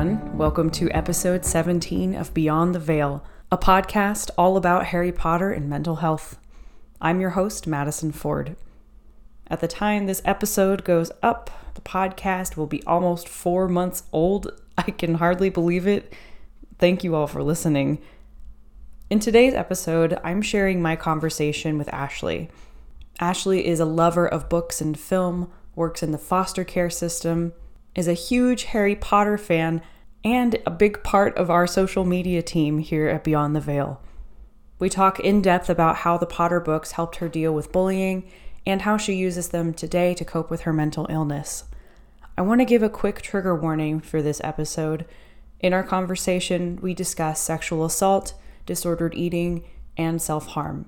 everyone. 0.00 0.38
Welcome 0.38 0.70
to 0.70 0.90
episode 0.92 1.44
17 1.44 2.14
of 2.14 2.32
Beyond 2.32 2.74
the 2.74 2.78
Veil, 2.78 3.22
a 3.52 3.58
podcast 3.58 4.30
all 4.38 4.56
about 4.56 4.86
Harry 4.86 5.12
Potter 5.12 5.50
and 5.50 5.68
mental 5.68 5.96
health. 5.96 6.38
I'm 7.02 7.20
your 7.20 7.30
host, 7.30 7.66
Madison 7.66 8.10
Ford. 8.10 8.56
At 9.48 9.60
the 9.60 9.68
time 9.68 10.06
this 10.06 10.22
episode 10.24 10.84
goes 10.84 11.12
up, 11.22 11.50
the 11.74 11.82
podcast 11.82 12.56
will 12.56 12.66
be 12.66 12.82
almost 12.84 13.28
four 13.28 13.68
months 13.68 14.04
old. 14.10 14.58
I 14.78 14.90
can 14.90 15.16
hardly 15.16 15.50
believe 15.50 15.86
it. 15.86 16.14
Thank 16.78 17.04
you 17.04 17.14
all 17.14 17.26
for 17.26 17.42
listening. 17.42 17.98
In 19.10 19.20
today's 19.20 19.52
episode, 19.52 20.18
I'm 20.24 20.40
sharing 20.40 20.80
my 20.80 20.96
conversation 20.96 21.76
with 21.76 21.92
Ashley. 21.92 22.48
Ashley 23.20 23.66
is 23.66 23.80
a 23.80 23.84
lover 23.84 24.26
of 24.26 24.48
books 24.48 24.80
and 24.80 24.98
film, 24.98 25.52
works 25.74 26.02
in 26.02 26.10
the 26.10 26.16
foster 26.16 26.64
care 26.64 26.88
system, 26.88 27.52
is 27.94 28.08
a 28.08 28.12
huge 28.12 28.64
Harry 28.64 28.94
Potter 28.94 29.36
fan, 29.38 29.82
and 30.22 30.56
a 30.66 30.70
big 30.70 31.02
part 31.02 31.36
of 31.36 31.50
our 31.50 31.66
social 31.66 32.04
media 32.04 32.42
team 32.42 32.78
here 32.78 33.08
at 33.08 33.24
Beyond 33.24 33.56
the 33.56 33.60
Veil. 33.60 34.00
We 34.78 34.88
talk 34.88 35.20
in 35.20 35.42
depth 35.42 35.68
about 35.68 35.96
how 35.96 36.18
the 36.18 36.26
Potter 36.26 36.60
books 36.60 36.92
helped 36.92 37.16
her 37.16 37.28
deal 37.28 37.54
with 37.54 37.72
bullying 37.72 38.30
and 38.66 38.82
how 38.82 38.96
she 38.96 39.14
uses 39.14 39.48
them 39.48 39.72
today 39.72 40.14
to 40.14 40.24
cope 40.24 40.50
with 40.50 40.62
her 40.62 40.72
mental 40.72 41.06
illness. 41.10 41.64
I 42.36 42.42
want 42.42 42.60
to 42.60 42.66
give 42.66 42.82
a 42.82 42.88
quick 42.88 43.22
trigger 43.22 43.54
warning 43.54 44.00
for 44.00 44.22
this 44.22 44.40
episode. 44.44 45.04
In 45.60 45.72
our 45.72 45.82
conversation, 45.82 46.78
we 46.80 46.94
discuss 46.94 47.40
sexual 47.40 47.84
assault, 47.84 48.34
disordered 48.66 49.14
eating, 49.14 49.64
and 49.96 50.20
self 50.20 50.48
harm. 50.48 50.86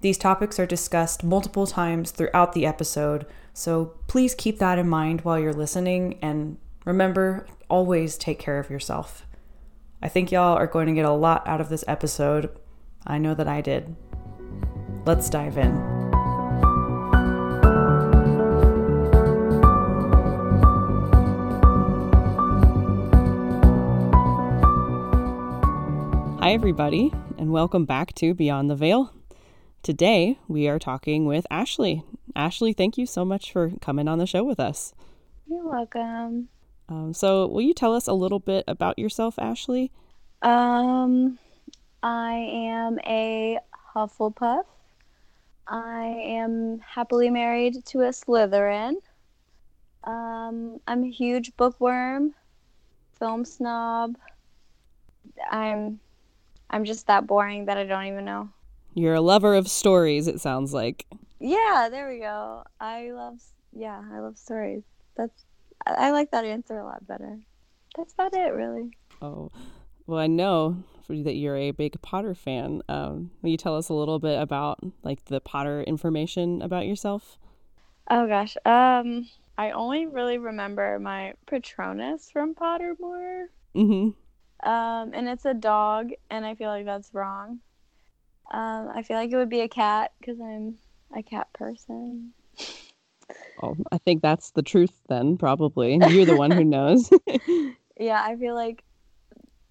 These 0.00 0.18
topics 0.18 0.58
are 0.58 0.66
discussed 0.66 1.22
multiple 1.22 1.66
times 1.66 2.10
throughout 2.10 2.52
the 2.52 2.66
episode, 2.66 3.26
so 3.52 3.92
please 4.06 4.34
keep 4.34 4.58
that 4.58 4.78
in 4.78 4.88
mind 4.88 5.22
while 5.22 5.38
you're 5.38 5.52
listening 5.52 6.18
and 6.22 6.56
remember 6.84 7.46
always 7.68 8.16
take 8.16 8.38
care 8.38 8.58
of 8.58 8.70
yourself. 8.70 9.26
I 10.02 10.08
think 10.08 10.32
y'all 10.32 10.56
are 10.56 10.66
going 10.66 10.86
to 10.86 10.94
get 10.94 11.04
a 11.04 11.10
lot 11.10 11.46
out 11.46 11.60
of 11.60 11.68
this 11.68 11.84
episode. 11.86 12.50
I 13.06 13.18
know 13.18 13.34
that 13.34 13.48
I 13.48 13.60
did. 13.60 13.96
Let's 15.04 15.28
dive 15.28 15.58
in. 15.58 16.00
Hi, 26.40 26.52
everybody, 26.52 27.12
and 27.38 27.52
welcome 27.52 27.84
back 27.84 28.14
to 28.14 28.32
Beyond 28.32 28.70
the 28.70 28.74
Veil. 28.74 29.12
Today, 29.82 30.38
we 30.48 30.68
are 30.68 30.78
talking 30.78 31.26
with 31.26 31.46
Ashley. 31.50 32.02
Ashley, 32.34 32.72
thank 32.72 32.98
you 32.98 33.06
so 33.06 33.24
much 33.24 33.52
for 33.52 33.70
coming 33.80 34.08
on 34.08 34.18
the 34.18 34.26
show 34.26 34.44
with 34.44 34.60
us. 34.60 34.94
You're 35.46 35.68
welcome. 35.68 36.48
Um, 36.88 37.14
so, 37.14 37.46
will 37.46 37.62
you 37.62 37.74
tell 37.74 37.94
us 37.94 38.06
a 38.06 38.12
little 38.12 38.40
bit 38.40 38.64
about 38.66 38.98
yourself, 38.98 39.38
Ashley? 39.38 39.92
Um, 40.42 41.38
I 42.02 42.32
am 42.32 42.98
a 43.06 43.58
Hufflepuff. 43.94 44.64
I 45.68 46.04
am 46.04 46.80
happily 46.80 47.30
married 47.30 47.84
to 47.86 48.00
a 48.00 48.08
Slytherin. 48.08 48.94
Um, 50.04 50.80
I'm 50.88 51.04
a 51.04 51.10
huge 51.10 51.56
bookworm, 51.56 52.34
film 53.18 53.44
snob. 53.44 54.16
I'm, 55.50 56.00
I'm 56.70 56.84
just 56.84 57.06
that 57.06 57.26
boring 57.26 57.66
that 57.66 57.76
I 57.76 57.84
don't 57.84 58.06
even 58.06 58.24
know. 58.24 58.48
You're 58.94 59.14
a 59.14 59.20
lover 59.20 59.54
of 59.54 59.68
stories, 59.68 60.26
it 60.26 60.40
sounds 60.40 60.74
like. 60.74 61.06
Yeah, 61.40 61.88
there 61.90 62.08
we 62.08 62.18
go. 62.18 62.64
I 62.78 63.10
love, 63.12 63.40
yeah, 63.72 64.00
I 64.12 64.20
love 64.20 64.36
stories. 64.36 64.82
That's, 65.16 65.44
I, 65.86 66.08
I 66.08 66.10
like 66.10 66.30
that 66.32 66.44
answer 66.44 66.78
a 66.78 66.84
lot 66.84 67.06
better. 67.06 67.38
That's 67.96 68.12
about 68.12 68.34
it, 68.34 68.52
really. 68.52 68.90
Oh, 69.22 69.50
well, 70.06 70.18
I 70.18 70.26
know 70.26 70.84
that 71.08 71.34
you're 71.34 71.56
a 71.56 71.70
big 71.72 72.00
Potter 72.02 72.34
fan. 72.34 72.82
Um, 72.88 73.30
will 73.42 73.50
you 73.50 73.56
tell 73.56 73.76
us 73.76 73.88
a 73.88 73.94
little 73.94 74.18
bit 74.18 74.40
about 74.40 74.78
like 75.02 75.24
the 75.24 75.40
Potter 75.40 75.82
information 75.82 76.62
about 76.62 76.86
yourself? 76.86 77.38
Oh 78.08 78.26
gosh, 78.26 78.56
um, 78.64 79.28
I 79.56 79.70
only 79.72 80.06
really 80.06 80.38
remember 80.38 80.98
my 80.98 81.34
Patronus 81.46 82.30
from 82.30 82.54
Pottermore. 82.54 83.46
Mm-hmm. 83.74 84.68
Um, 84.68 85.10
and 85.14 85.28
it's 85.28 85.44
a 85.44 85.54
dog, 85.54 86.10
and 86.28 86.44
I 86.44 86.54
feel 86.54 86.68
like 86.68 86.84
that's 86.84 87.14
wrong. 87.14 87.60
Um, 88.52 88.90
I 88.94 89.02
feel 89.02 89.16
like 89.16 89.30
it 89.30 89.36
would 89.36 89.48
be 89.48 89.60
a 89.60 89.68
cat 89.68 90.12
because 90.18 90.40
I'm 90.40 90.76
a 91.16 91.22
cat 91.22 91.52
person. 91.52 92.32
Oh, 93.62 93.76
I 93.92 93.98
think 93.98 94.22
that's 94.22 94.50
the 94.50 94.62
truth 94.62 94.92
then, 95.08 95.36
probably. 95.36 95.96
You're 95.96 96.26
the 96.26 96.36
one 96.36 96.50
who 96.50 96.64
knows. 96.64 97.10
yeah, 97.98 98.22
I 98.22 98.36
feel 98.36 98.54
like 98.54 98.82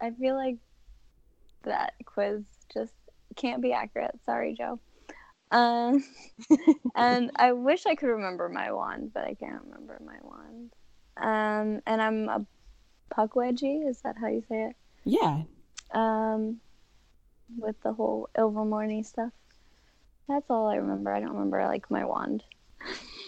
I 0.01 0.11
feel 0.11 0.35
like 0.35 0.57
that 1.63 1.93
quiz 2.05 2.43
just 2.73 2.93
can't 3.35 3.61
be 3.61 3.73
accurate. 3.73 4.17
Sorry, 4.25 4.55
Jo. 4.57 4.79
Um, 5.51 6.03
and 6.95 7.31
I 7.35 7.53
wish 7.53 7.85
I 7.85 7.95
could 7.95 8.09
remember 8.09 8.49
my 8.49 8.71
wand, 8.71 9.11
but 9.13 9.25
I 9.25 9.33
can't 9.33 9.63
remember 9.63 9.99
my 10.05 10.17
wand. 10.21 10.73
Um, 11.17 11.81
and 11.85 12.01
I'm 12.01 12.29
a 12.29 12.45
Pukwudgie. 13.11 13.89
Is 13.89 14.01
that 14.01 14.15
how 14.19 14.27
you 14.27 14.43
say 14.47 14.69
it? 14.69 14.75
Yeah. 15.03 15.41
Um, 15.91 16.59
with 17.57 17.81
the 17.81 17.93
whole 17.93 18.29
Ilvermorny 18.37 19.05
stuff. 19.05 19.31
That's 20.29 20.45
all 20.51 20.67
I 20.67 20.75
remember. 20.75 21.11
I 21.11 21.19
don't 21.19 21.31
remember 21.33 21.65
like 21.65 21.89
my 21.89 22.05
wand. 22.05 22.43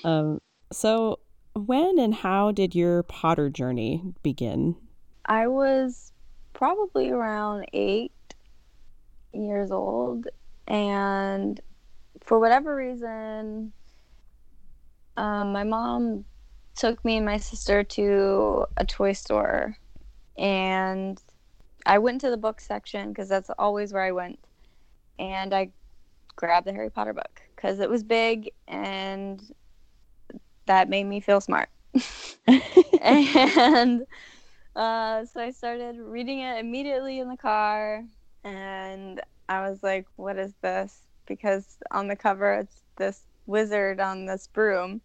Um. 0.04 0.40
So, 0.72 1.20
when 1.54 2.00
and 2.00 2.14
how 2.14 2.52
did 2.52 2.74
your 2.76 3.04
Potter 3.04 3.50
journey 3.50 4.04
begin? 4.24 4.76
I 5.26 5.48
was 5.48 6.14
probably 6.54 7.10
around 7.10 7.66
eight 7.74 8.14
years 9.34 9.72
old, 9.72 10.28
and 10.68 11.60
for 12.22 12.40
whatever 12.40 12.76
reason, 12.76 13.74
um, 15.18 15.52
my 15.52 15.64
mom 15.64 16.24
took 16.76 17.04
me 17.04 17.18
and 17.18 17.26
my 17.26 17.38
sister 17.38 17.84
to 17.84 18.66
a 18.78 18.86
toy 18.86 19.14
store, 19.14 19.76
and 20.38 21.22
I 21.86 21.98
went 21.98 22.22
to 22.22 22.30
the 22.30 22.38
book 22.38 22.62
section 22.62 23.10
because 23.10 23.28
that's 23.28 23.50
always 23.58 23.92
where 23.92 24.04
I 24.04 24.12
went, 24.12 24.40
and 25.20 25.54
I 25.54 25.72
grabbed 26.36 26.68
the 26.68 26.74
Harry 26.74 26.90
Potter 26.90 27.14
book 27.14 27.42
because 27.56 27.80
it 27.80 27.90
was 27.90 28.04
big 28.04 28.52
and 28.68 29.42
that 30.66 30.90
made 30.90 31.06
me 31.06 31.20
feel 31.20 31.42
smart. 31.42 31.70
and 33.02 34.06
uh, 34.76 35.26
so 35.26 35.42
I 35.42 35.52
started 35.52 35.98
reading 35.98 36.40
it 36.40 36.60
immediately 36.60 37.20
in 37.20 37.28
the 37.28 37.38
car, 37.38 38.04
and 38.44 39.22
I 39.50 39.70
was 39.70 39.84
like, 39.84 40.06
"What 40.16 40.38
is 40.38 40.54
this?" 40.62 41.02
Because 41.28 41.78
on 41.92 42.08
the 42.08 42.16
cover, 42.16 42.54
it's 42.54 42.84
this 42.98 43.24
wizard 43.46 44.00
on 44.00 44.26
this 44.26 44.48
broom, 44.48 45.02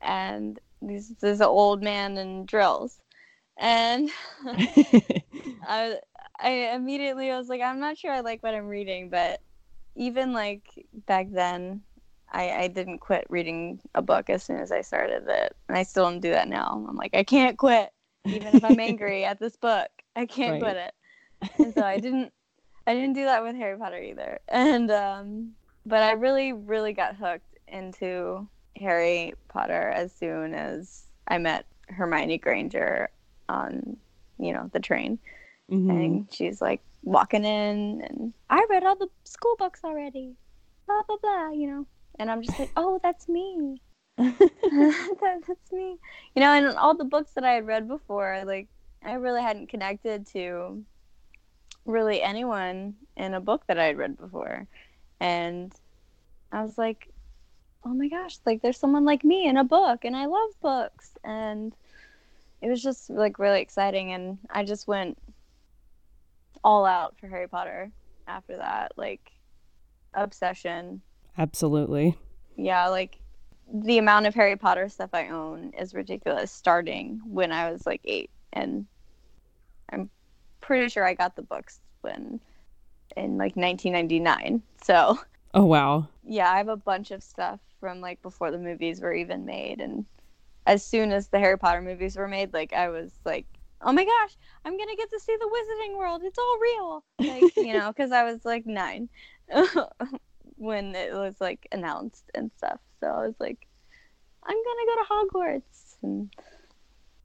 and 0.00 0.58
this 0.82 1.12
is 1.22 1.40
an 1.40 1.46
old 1.46 1.82
man 1.82 2.18
in 2.18 2.46
drills, 2.46 3.00
and 3.56 4.10
I 5.68 5.98
I 6.40 6.50
immediately 6.74 7.30
was 7.30 7.48
like, 7.48 7.60
I'm 7.60 7.78
not 7.78 7.96
sure 7.96 8.12
I 8.12 8.20
like 8.20 8.42
what 8.42 8.54
I'm 8.54 8.66
reading, 8.66 9.08
but 9.08 9.40
even 9.94 10.32
like 10.32 10.62
back 11.06 11.28
then, 11.30 11.82
I, 12.32 12.50
I 12.50 12.68
didn't 12.68 12.98
quit 12.98 13.26
reading 13.28 13.80
a 13.94 14.02
book 14.02 14.30
as 14.30 14.42
soon 14.42 14.58
as 14.58 14.70
I 14.70 14.82
started 14.82 15.24
it, 15.28 15.56
and 15.68 15.76
I 15.76 15.82
still 15.82 16.04
don't 16.04 16.20
do 16.20 16.30
that 16.30 16.48
now. 16.48 16.84
I'm 16.88 16.96
like, 16.96 17.14
I 17.14 17.24
can't 17.24 17.58
quit, 17.58 17.90
even 18.24 18.54
if 18.54 18.64
I'm 18.64 18.80
angry 18.80 19.24
at 19.24 19.40
this 19.40 19.56
book, 19.56 19.88
I 20.14 20.26
can't 20.26 20.52
right. 20.52 20.62
quit 20.62 20.76
it. 20.76 20.94
And 21.58 21.74
so 21.74 21.82
I 21.82 21.98
didn't, 21.98 22.32
I 22.86 22.94
didn't 22.94 23.14
do 23.14 23.24
that 23.24 23.42
with 23.42 23.56
Harry 23.56 23.76
Potter 23.78 24.00
either. 24.00 24.38
And 24.48 24.90
um, 24.90 25.52
but 25.86 26.02
I 26.02 26.12
really, 26.12 26.52
really 26.52 26.92
got 26.92 27.16
hooked 27.16 27.58
into 27.68 28.46
Harry 28.76 29.34
Potter 29.48 29.90
as 29.94 30.12
soon 30.12 30.54
as 30.54 31.04
I 31.28 31.38
met 31.38 31.66
Hermione 31.88 32.38
Granger 32.38 33.10
on, 33.48 33.96
you 34.38 34.52
know, 34.52 34.70
the 34.72 34.80
train. 34.80 35.18
Mm-hmm. 35.70 35.90
And 35.90 36.32
she's 36.32 36.60
like 36.60 36.82
walking 37.02 37.44
in, 37.44 38.02
and 38.02 38.32
I 38.48 38.66
read 38.70 38.84
all 38.84 38.96
the 38.96 39.08
school 39.24 39.56
books 39.58 39.80
already, 39.84 40.34
blah, 40.86 41.02
blah, 41.06 41.16
blah, 41.20 41.50
you 41.50 41.66
know. 41.66 41.86
And 42.18 42.30
I'm 42.30 42.42
just 42.42 42.58
like, 42.58 42.70
oh, 42.76 43.00
that's 43.02 43.28
me. 43.28 43.80
that, 44.18 45.42
that's 45.46 45.72
me. 45.72 45.96
You 46.34 46.42
know, 46.42 46.52
and 46.52 46.66
all 46.76 46.94
the 46.94 47.04
books 47.04 47.32
that 47.34 47.44
I 47.44 47.52
had 47.52 47.66
read 47.66 47.88
before, 47.88 48.42
like, 48.44 48.68
I 49.02 49.14
really 49.14 49.40
hadn't 49.40 49.70
connected 49.70 50.26
to 50.28 50.84
really 51.86 52.22
anyone 52.22 52.94
in 53.16 53.34
a 53.34 53.40
book 53.40 53.66
that 53.66 53.78
I 53.78 53.86
had 53.86 53.98
read 53.98 54.18
before. 54.18 54.66
And 55.20 55.72
I 56.52 56.62
was 56.62 56.76
like, 56.76 57.12
oh 57.84 57.94
my 57.94 58.08
gosh, 58.08 58.38
like 58.44 58.62
there's 58.62 58.78
someone 58.78 59.04
like 59.04 59.24
me 59.24 59.46
in 59.46 59.56
a 59.56 59.64
book 59.64 60.04
and 60.04 60.14
I 60.14 60.26
love 60.26 60.50
books. 60.60 61.12
And 61.24 61.74
it 62.60 62.68
was 62.68 62.82
just 62.82 63.10
like 63.10 63.38
really 63.38 63.60
exciting. 63.60 64.12
And 64.12 64.38
I 64.50 64.64
just 64.64 64.86
went 64.86 65.18
all 66.62 66.84
out 66.84 67.16
for 67.18 67.28
Harry 67.28 67.48
Potter 67.48 67.90
after 68.26 68.56
that. 68.56 68.92
Like 68.96 69.32
obsession. 70.14 71.00
Absolutely. 71.38 72.16
Yeah, 72.56 72.88
like 72.88 73.18
the 73.72 73.98
amount 73.98 74.26
of 74.26 74.34
Harry 74.34 74.56
Potter 74.56 74.88
stuff 74.88 75.10
I 75.12 75.28
own 75.28 75.72
is 75.78 75.94
ridiculous 75.94 76.50
starting 76.50 77.20
when 77.24 77.52
I 77.52 77.70
was 77.70 77.86
like 77.86 78.00
8 78.04 78.30
and 78.52 78.86
I'm 79.92 80.10
pretty 80.60 80.88
sure 80.88 81.06
I 81.06 81.14
got 81.14 81.36
the 81.36 81.42
books 81.42 81.80
when 82.00 82.40
in 83.16 83.38
like 83.38 83.56
1999. 83.56 84.62
So, 84.82 85.18
oh 85.54 85.64
wow. 85.64 86.08
Yeah, 86.24 86.50
I 86.50 86.58
have 86.58 86.68
a 86.68 86.76
bunch 86.76 87.10
of 87.12 87.22
stuff 87.22 87.60
from 87.78 88.00
like 88.00 88.20
before 88.22 88.50
the 88.50 88.58
movies 88.58 89.00
were 89.00 89.14
even 89.14 89.44
made 89.44 89.80
and 89.80 90.04
as 90.66 90.84
soon 90.84 91.12
as 91.12 91.28
the 91.28 91.38
Harry 91.38 91.58
Potter 91.58 91.80
movies 91.80 92.16
were 92.16 92.28
made, 92.28 92.52
like 92.52 92.72
I 92.72 92.88
was 92.88 93.12
like, 93.24 93.46
"Oh 93.82 93.92
my 93.92 94.04
gosh, 94.04 94.36
I'm 94.64 94.76
to 94.88 94.96
get 94.96 95.10
to 95.10 95.20
see 95.20 95.36
the 95.38 95.46
Wizarding 95.46 95.98
World. 95.98 96.22
It's 96.24 96.38
all 96.38 96.58
real." 96.60 97.04
Like, 97.18 97.56
you 97.56 97.72
know, 97.72 97.92
cuz 97.96 98.12
I 98.12 98.24
was 98.24 98.44
like 98.44 98.66
9 98.66 99.08
when 100.56 100.94
it 100.94 101.12
was 101.12 101.40
like 101.40 101.66
announced 101.72 102.30
and 102.34 102.50
stuff. 102.56 102.80
So 103.00 103.06
I 103.08 103.26
was 103.26 103.36
like, 103.40 103.66
"I'm 104.44 104.56
to 104.78 104.86
go 104.86 105.02
to 105.02 105.08
Hogwarts." 105.08 105.96
And 106.02 106.32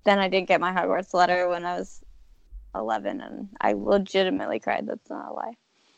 then 0.03 0.19
I 0.19 0.29
didn't 0.29 0.47
get 0.47 0.61
my 0.61 0.71
Hogwarts 0.71 1.13
letter 1.13 1.47
when 1.49 1.65
I 1.65 1.77
was 1.77 2.03
11 2.75 3.21
and 3.21 3.49
I 3.59 3.73
legitimately 3.73 4.59
cried. 4.59 4.87
That's 4.87 5.09
not 5.09 5.31
a 5.31 5.33
lie. 5.33 5.57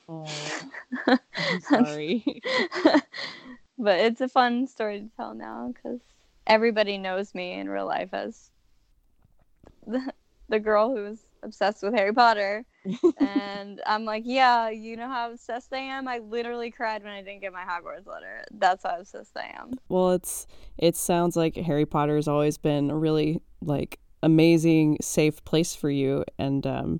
Oh, 0.09 0.69
I'm 1.37 1.59
sorry. 1.59 2.41
but 3.77 3.99
it's 3.99 4.21
a 4.21 4.29
fun 4.29 4.67
story 4.67 5.01
to 5.01 5.09
tell 5.15 5.33
now 5.33 5.71
because 5.73 5.99
everybody 6.45 6.97
knows 6.97 7.35
me 7.35 7.53
in 7.53 7.69
real 7.69 7.85
life 7.85 8.13
as 8.13 8.49
the, 10.49 10.59
girl 10.59 10.95
who 10.95 11.03
was 11.03 11.25
obsessed 11.43 11.83
with 11.83 11.93
Harry 11.93 12.13
Potter. 12.13 12.65
and 13.19 13.81
I'm 13.87 14.05
like, 14.05 14.23
yeah, 14.25 14.69
you 14.69 14.95
know 14.95 15.07
how 15.07 15.31
obsessed 15.31 15.73
I 15.73 15.79
am? 15.79 16.07
I 16.07 16.19
literally 16.19 16.71
cried 16.71 17.03
when 17.03 17.13
I 17.13 17.21
didn't 17.21 17.41
get 17.41 17.53
my 17.53 17.63
Hogwarts 17.63 18.07
letter. 18.07 18.43
That's 18.51 18.83
how 18.83 18.99
obsessed 18.99 19.35
I 19.35 19.53
am. 19.59 19.73
Well, 19.89 20.11
it's 20.11 20.47
it 20.77 20.95
sounds 20.95 21.35
like 21.35 21.55
Harry 21.55 21.85
Potter 21.85 22.15
has 22.15 22.27
always 22.27 22.57
been 22.57 22.89
a 22.89 22.97
really 22.97 23.41
like 23.61 23.99
amazing 24.23 24.97
safe 25.01 25.43
place 25.45 25.75
for 25.75 25.91
you 25.91 26.23
and 26.39 26.65
um 26.65 26.99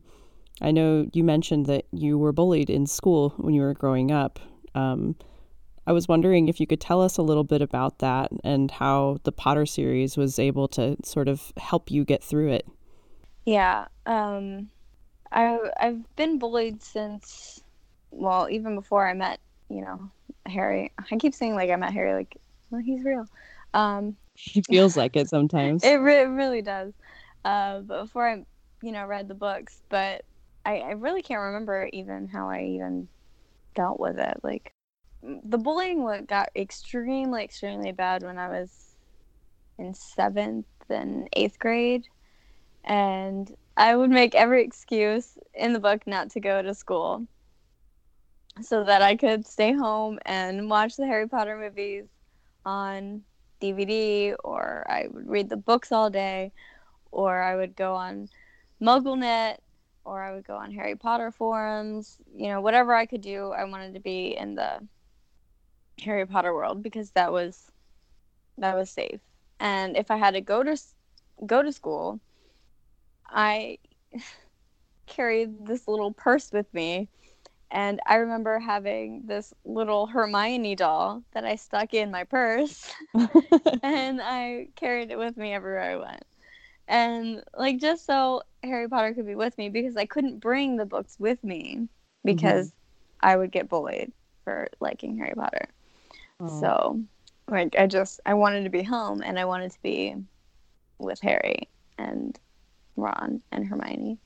I 0.62 0.72
know 0.72 1.08
you 1.14 1.24
mentioned 1.24 1.68
that 1.68 1.86
you 1.92 2.18
were 2.18 2.32
bullied 2.32 2.70
in 2.70 2.88
school 2.88 3.34
when 3.38 3.54
you 3.54 3.62
were 3.62 3.74
growing 3.74 4.12
up. 4.12 4.40
Um, 4.74 5.16
I 5.86 5.92
was 5.92 6.08
wondering 6.08 6.48
if 6.48 6.60
you 6.60 6.68
could 6.68 6.82
tell 6.82 7.02
us 7.02 7.18
a 7.18 7.22
little 7.22 7.44
bit 7.44 7.62
about 7.62 8.00
that 8.00 8.32
and 8.44 8.72
how 8.72 9.20
the 9.24 9.32
Potter 9.32 9.66
series 9.66 10.18
was 10.18 10.40
able 10.40 10.68
to 10.70 10.98
sort 11.04 11.28
of 11.28 11.54
help 11.58 11.92
you 11.92 12.04
get 12.04 12.24
through 12.24 12.52
it. 12.52 12.68
Yeah, 13.48 13.86
um, 14.06 14.68
I 15.32 15.58
I've 15.80 16.04
been 16.18 16.38
bullied 16.38 16.84
since 16.84 17.62
well, 18.12 18.50
even 18.50 18.76
before 18.76 19.08
I 19.08 19.14
met 19.14 19.40
you 19.70 19.82
know 19.82 20.12
Harry. 20.46 20.92
I 21.10 21.16
keep 21.16 21.34
saying 21.34 21.56
like 21.56 21.70
I 21.70 21.78
met 21.78 21.94
Harry, 21.94 22.14
like 22.14 22.36
well 22.70 22.82
he's 22.82 23.06
real. 23.06 23.26
Um, 23.74 24.18
he 24.34 24.62
feels 24.64 24.98
like 24.98 25.16
it 25.16 25.30
sometimes. 25.30 25.82
it, 25.86 25.96
re- 25.96 26.24
it 26.24 26.26
really 26.26 26.62
does. 26.62 26.92
Uh, 27.46 27.80
but 27.80 28.04
before 28.04 28.28
I 28.28 28.44
you 28.82 28.92
know 28.92 29.06
read 29.06 29.30
the 29.30 29.34
books, 29.34 29.82
but 29.90 30.26
I, 30.66 30.80
I 30.80 30.92
really 30.92 31.22
can't 31.22 31.40
remember 31.40 31.90
even 31.94 32.28
how 32.28 32.50
I 32.50 32.64
even 32.64 33.08
dealt 33.76 33.98
with 33.98 34.20
it. 34.20 34.42
Like 34.44 34.74
the 35.24 35.58
bullying 35.58 36.06
got 36.28 36.50
extremely, 36.54 37.46
extremely 37.46 37.94
bad 37.94 38.24
when 38.24 38.38
I 38.38 38.50
was 38.50 38.74
in 39.80 39.94
seventh 39.94 40.66
and 40.90 41.30
eighth 41.32 41.58
grade. 41.60 42.04
And 42.88 43.54
I 43.76 43.96
would 43.96 44.10
make 44.10 44.34
every 44.34 44.64
excuse 44.64 45.38
in 45.54 45.74
the 45.74 45.80
book 45.80 46.08
not 46.08 46.32
to 46.32 46.40
go 46.40 46.62
to 46.62 46.74
school 46.74 47.28
so 48.62 48.84
that 48.86 49.02
I 49.02 49.16
could 49.18 49.46
stay 49.46 49.74
home 49.74 50.20
and 50.26 50.70
watch 50.70 50.96
the 50.96 51.06
Harry 51.06 51.28
Potter 51.28 51.58
movies 51.58 52.06
on 52.66 53.24
DVD, 53.62 54.36
or 54.44 54.86
I 54.90 55.08
would 55.12 55.28
read 55.28 55.50
the 55.50 55.58
books 55.58 55.92
all 55.92 56.10
day, 56.10 56.54
or 57.12 57.42
I 57.42 57.58
would 57.58 57.76
go 57.76 57.94
on 57.94 58.30
MuggleNet, 58.82 59.58
or 60.06 60.24
I 60.24 60.34
would 60.34 60.46
go 60.46 60.56
on 60.56 60.72
Harry 60.72 60.96
Potter 60.96 61.30
forums. 61.30 62.20
You 62.34 62.48
know, 62.48 62.62
whatever 62.62 62.96
I 62.96 63.06
could 63.06 63.22
do, 63.22 63.52
I 63.52 63.66
wanted 63.66 63.96
to 63.96 64.00
be 64.00 64.36
in 64.38 64.56
the 64.56 64.88
Harry 66.04 66.26
Potter 66.26 66.54
world 66.54 66.82
because 66.82 67.12
that 67.12 67.34
was 67.34 67.70
that 68.58 68.76
was 68.76 68.90
safe. 68.90 69.20
And 69.60 69.98
if 69.98 70.10
I 70.10 70.18
had 70.18 70.32
to 70.32 70.42
go 70.42 70.64
to 70.64 70.78
go 71.46 71.62
to 71.62 71.72
school, 71.74 72.22
I 73.30 73.80
carried 75.08 75.66
this 75.66 75.88
little 75.88 76.12
purse 76.12 76.52
with 76.52 76.72
me. 76.74 77.10
And 77.70 78.00
I 78.06 78.16
remember 78.16 78.60
having 78.60 79.24
this 79.26 79.54
little 79.66 80.08
Hermione 80.08 80.76
doll 80.76 81.24
that 81.34 81.44
I 81.44 81.56
stuck 81.56 81.94
in 81.94 82.12
my 82.12 82.24
purse. 82.24 82.90
and 83.84 84.22
I 84.22 84.70
carried 84.76 85.12
it 85.12 85.18
with 85.18 85.36
me 85.36 85.54
everywhere 85.54 85.82
I 85.82 85.96
went. 85.98 86.24
And 86.88 87.44
like 87.58 87.80
just 87.80 88.06
so 88.06 88.44
Harry 88.64 88.88
Potter 88.88 89.14
could 89.14 89.28
be 89.28 89.36
with 89.36 89.58
me 89.58 89.68
because 89.70 89.98
I 89.98 90.06
couldn't 90.06 90.40
bring 90.40 90.78
the 90.78 90.86
books 90.86 91.18
with 91.20 91.44
me 91.44 91.90
because 92.24 92.68
mm-hmm. 92.68 93.30
I 93.30 93.36
would 93.36 93.52
get 93.52 93.68
bullied 93.68 94.14
for 94.46 94.70
liking 94.80 95.18
Harry 95.18 95.34
Potter. 95.36 95.68
Oh. 96.40 96.60
So, 96.62 97.02
like, 97.50 97.76
I 97.78 97.88
just 97.88 98.22
I 98.26 98.36
wanted 98.36 98.64
to 98.64 98.70
be 98.70 98.84
home 98.84 99.22
and 99.22 99.38
I 99.38 99.46
wanted 99.46 99.72
to 99.72 99.82
be 99.82 100.16
with 101.00 101.20
Harry 101.20 101.68
and 101.98 102.40
Ron 102.98 103.42
and 103.52 103.66
Hermione. 103.68 104.20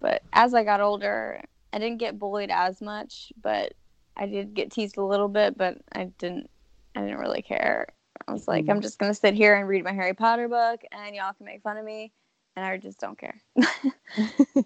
But 0.00 0.22
as 0.32 0.54
I 0.54 0.64
got 0.64 0.80
older, 0.80 1.42
I 1.72 1.78
didn't 1.78 1.98
get 1.98 2.18
bullied 2.18 2.50
as 2.50 2.80
much, 2.80 3.32
but 3.42 3.74
I 4.16 4.26
did 4.26 4.54
get 4.54 4.70
teased 4.70 4.96
a 4.96 5.04
little 5.04 5.28
bit, 5.28 5.56
but 5.56 5.78
I 5.92 6.04
didn't 6.18 6.50
I 6.94 7.00
didn't 7.00 7.18
really 7.18 7.42
care. 7.42 7.86
I 8.26 8.32
was 8.32 8.48
like, 8.48 8.64
mm. 8.64 8.70
I'm 8.70 8.80
just 8.80 8.98
gonna 8.98 9.14
sit 9.14 9.34
here 9.34 9.54
and 9.54 9.68
read 9.68 9.84
my 9.84 9.92
Harry 9.92 10.14
Potter 10.14 10.48
book 10.48 10.80
and 10.92 11.14
y'all 11.14 11.32
can 11.32 11.46
make 11.46 11.62
fun 11.62 11.76
of 11.76 11.84
me 11.84 12.12
and 12.56 12.64
I 12.64 12.76
just 12.76 12.98
don't 12.98 13.18
care. 13.18 13.40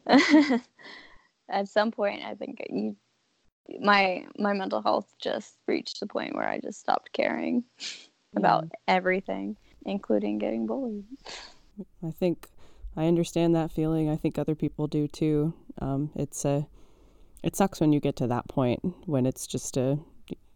At 1.50 1.68
some 1.68 1.90
point 1.90 2.22
I 2.24 2.34
think 2.34 2.64
you 2.70 2.96
my 3.80 4.26
my 4.38 4.52
mental 4.52 4.82
health 4.82 5.14
just 5.20 5.54
reached 5.66 6.00
the 6.00 6.06
point 6.06 6.34
where 6.34 6.48
I 6.48 6.58
just 6.58 6.80
stopped 6.80 7.12
caring 7.12 7.64
yeah. 7.78 7.96
about 8.36 8.68
everything, 8.88 9.56
including 9.84 10.38
getting 10.38 10.66
bullied. 10.66 11.04
I 12.04 12.10
think 12.10 12.48
I 12.96 13.06
understand 13.06 13.54
that 13.54 13.70
feeling. 13.70 14.10
I 14.10 14.16
think 14.16 14.38
other 14.38 14.54
people 14.54 14.86
do 14.86 15.08
too. 15.08 15.54
Um, 15.80 16.10
it's 16.14 16.44
a 16.44 16.66
it 17.42 17.56
sucks 17.56 17.80
when 17.80 17.92
you 17.92 18.00
get 18.00 18.16
to 18.16 18.26
that 18.28 18.48
point 18.48 18.80
when 19.06 19.26
it's 19.26 19.46
just 19.46 19.76
a 19.76 19.98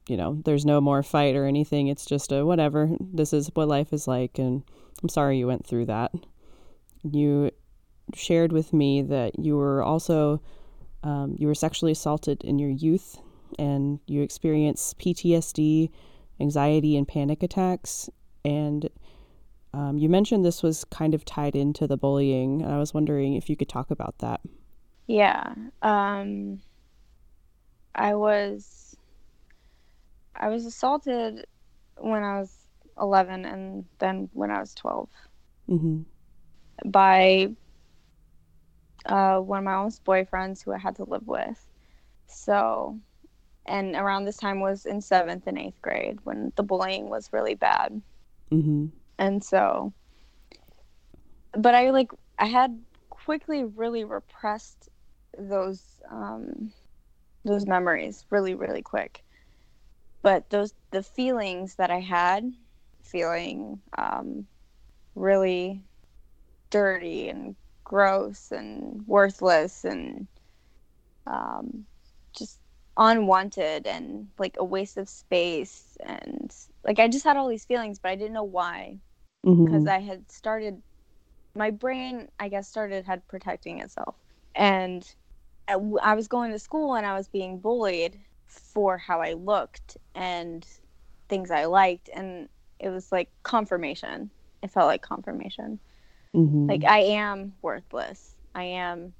you 0.09 0.17
know 0.17 0.41
there's 0.45 0.65
no 0.65 0.81
more 0.81 1.03
fight 1.03 1.35
or 1.35 1.47
anything 1.47 1.89
it's 1.89 2.07
just 2.07 2.31
a 2.31 2.47
whatever 2.47 2.89
this 3.01 3.33
is 3.33 3.51
what 3.55 3.67
life 3.67 3.93
is 3.93 4.07
like 4.07 4.39
and 4.39 4.63
i'm 5.03 5.09
sorry 5.09 5.37
you 5.37 5.49
went 5.49 5.67
through 5.67 5.85
that 5.85 6.13
you 7.03 7.51
shared 8.15 8.53
with 8.53 8.73
me 8.73 9.03
that 9.03 9.37
you 9.37 9.57
were 9.57 9.83
also 9.83 10.41
um, 11.03 11.37
you 11.39 11.47
were 11.47 11.55
sexually 11.55 11.93
assaulted 11.93 12.43
in 12.45 12.59
your 12.59 12.71
youth 12.71 13.19
and 13.59 14.01
you 14.07 14.23
experienced 14.23 14.99
PTSD, 14.99 15.91
anxiety, 16.41 16.97
and 16.97 17.07
panic 17.07 17.43
attacks. 17.43 18.11
And 18.45 18.89
um, 19.77 19.99
you 19.99 20.09
mentioned 20.09 20.43
this 20.43 20.63
was 20.63 20.85
kind 20.85 21.13
of 21.13 21.23
tied 21.27 21.55
into 21.55 21.87
the 21.87 21.99
bullying. 21.99 22.63
And 22.63 22.73
I 22.73 22.79
was 22.79 22.95
wondering 22.95 23.35
if 23.35 23.51
you 23.51 23.57
could 23.57 23.69
talk 23.69 23.91
about 23.91 24.17
that. 24.19 24.41
Yeah. 25.07 25.55
Um, 25.83 26.61
I 27.95 28.15
was 28.15 28.97
I 30.35 30.49
was 30.49 30.65
assaulted 30.65 31.47
when 31.99 32.23
I 32.23 32.41
was 32.41 32.55
11 33.01 33.45
and 33.45 33.85
then 33.99 34.31
when 34.33 34.51
I 34.51 34.61
was 34.61 34.75
12 34.75 35.09
mm-hmm. 35.69 36.91
by 36.91 37.49
uh, 39.05 39.39
one 39.39 39.59
of 39.59 39.65
my 39.65 39.73
mom's 39.73 40.01
boyfriends 40.01 40.65
who 40.65 40.73
I 40.73 40.79
had 40.79 40.97
to 40.97 41.05
live 41.05 41.27
with. 41.27 41.63
So, 42.27 42.99
and 43.67 43.95
around 43.95 44.25
this 44.25 44.39
time 44.39 44.61
was 44.61 44.87
in 44.87 45.03
seventh 45.03 45.47
and 45.47 45.59
eighth 45.59 45.81
grade 45.83 46.19
when 46.25 46.53
the 46.57 46.63
bullying 46.63 47.11
was 47.11 47.31
really 47.33 47.55
bad. 47.55 48.01
Mm-hmm. 48.51 48.87
And 49.19 49.43
so, 49.43 49.93
but 51.53 51.75
I 51.75 51.91
like, 51.91 52.11
I 52.39 52.47
had 52.47 52.79
quickly 53.11 53.65
really 53.65 54.05
repressed 54.05 54.89
those, 55.39 55.83
um, 56.11 56.73
those 57.45 57.67
memories 57.67 58.27
really, 58.31 58.55
really 58.55 58.83
quick. 58.83 59.25
But 60.23 60.51
those, 60.51 60.75
the 60.91 61.03
feelings 61.03 61.77
that 61.77 61.91
I 61.91 62.01
had, 62.01 62.53
feeling 63.03 63.81
um, 63.97 64.47
really 65.15 65.83
dirty 66.71 67.29
and 67.29 67.57
gross 67.85 68.51
and 68.51 69.07
worthless 69.07 69.85
and 69.85 70.27
um, 71.27 71.87
just 72.37 72.61
unwanted 72.97 73.87
and 73.87 74.29
like 74.39 74.57
a 74.59 74.65
waste 74.65 74.97
of 74.97 75.09
space 75.09 75.97
and 76.05 76.55
like 76.85 76.99
I 76.99 77.09
just 77.09 77.25
had 77.25 77.37
all 77.37 77.49
these 77.49 77.65
feelings, 77.65 77.99
but 77.99 78.11
I 78.11 78.17
didn't 78.17 78.33
know 78.35 78.45
why 78.45 79.01
because 79.55 79.85
mm-hmm. 79.85 79.89
I 79.89 80.01
had 80.01 80.31
started 80.31 80.83
my 81.55 81.71
brain 81.71 82.29
I 82.41 82.49
guess 82.49 82.69
started 82.69 83.05
had 83.05 83.27
protecting 83.29 83.81
itself 83.81 84.17
and 84.55 85.09
I 85.69 85.77
was 86.15 86.29
going 86.29 86.53
to 86.53 86.59
school 86.59 86.95
and 86.95 87.05
I 87.05 87.17
was 87.17 87.29
being 87.29 87.59
bullied 87.59 88.21
for 88.47 88.99
how 88.99 89.21
I 89.21 89.33
looked 89.33 89.97
and 90.15 90.67
things 91.29 91.51
I 91.51 91.65
liked 91.65 92.09
and 92.13 92.49
it 92.79 92.91
was 92.91 93.11
like 93.11 93.29
confirmation. 93.43 94.31
It 94.63 94.71
felt 94.71 94.87
like 94.87 95.03
confirmation. 95.03 95.81
Mm-hmm. 96.35 96.69
Like 96.69 96.85
I 96.85 96.99
am 97.01 97.53
worthless. 97.63 98.37
I 98.55 98.65
am 98.65 99.13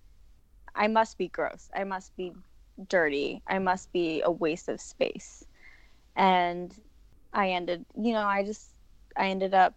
I 0.75 0.89
must 0.89 1.19
be 1.19 1.29
gross. 1.29 1.69
I 1.75 1.85
must 1.85 2.17
be 2.17 2.33
dirty. 2.89 3.43
I 3.47 3.59
must 3.59 3.93
be 3.93 4.23
a 4.23 4.31
waste 4.31 4.69
of 4.69 4.81
space. 4.81 5.45
And 6.15 6.75
I 7.33 7.51
ended, 7.51 7.85
you 8.01 8.13
know, 8.13 8.27
I 8.27 8.45
just 8.45 8.71
I 9.17 9.29
ended 9.29 9.55
up 9.55 9.75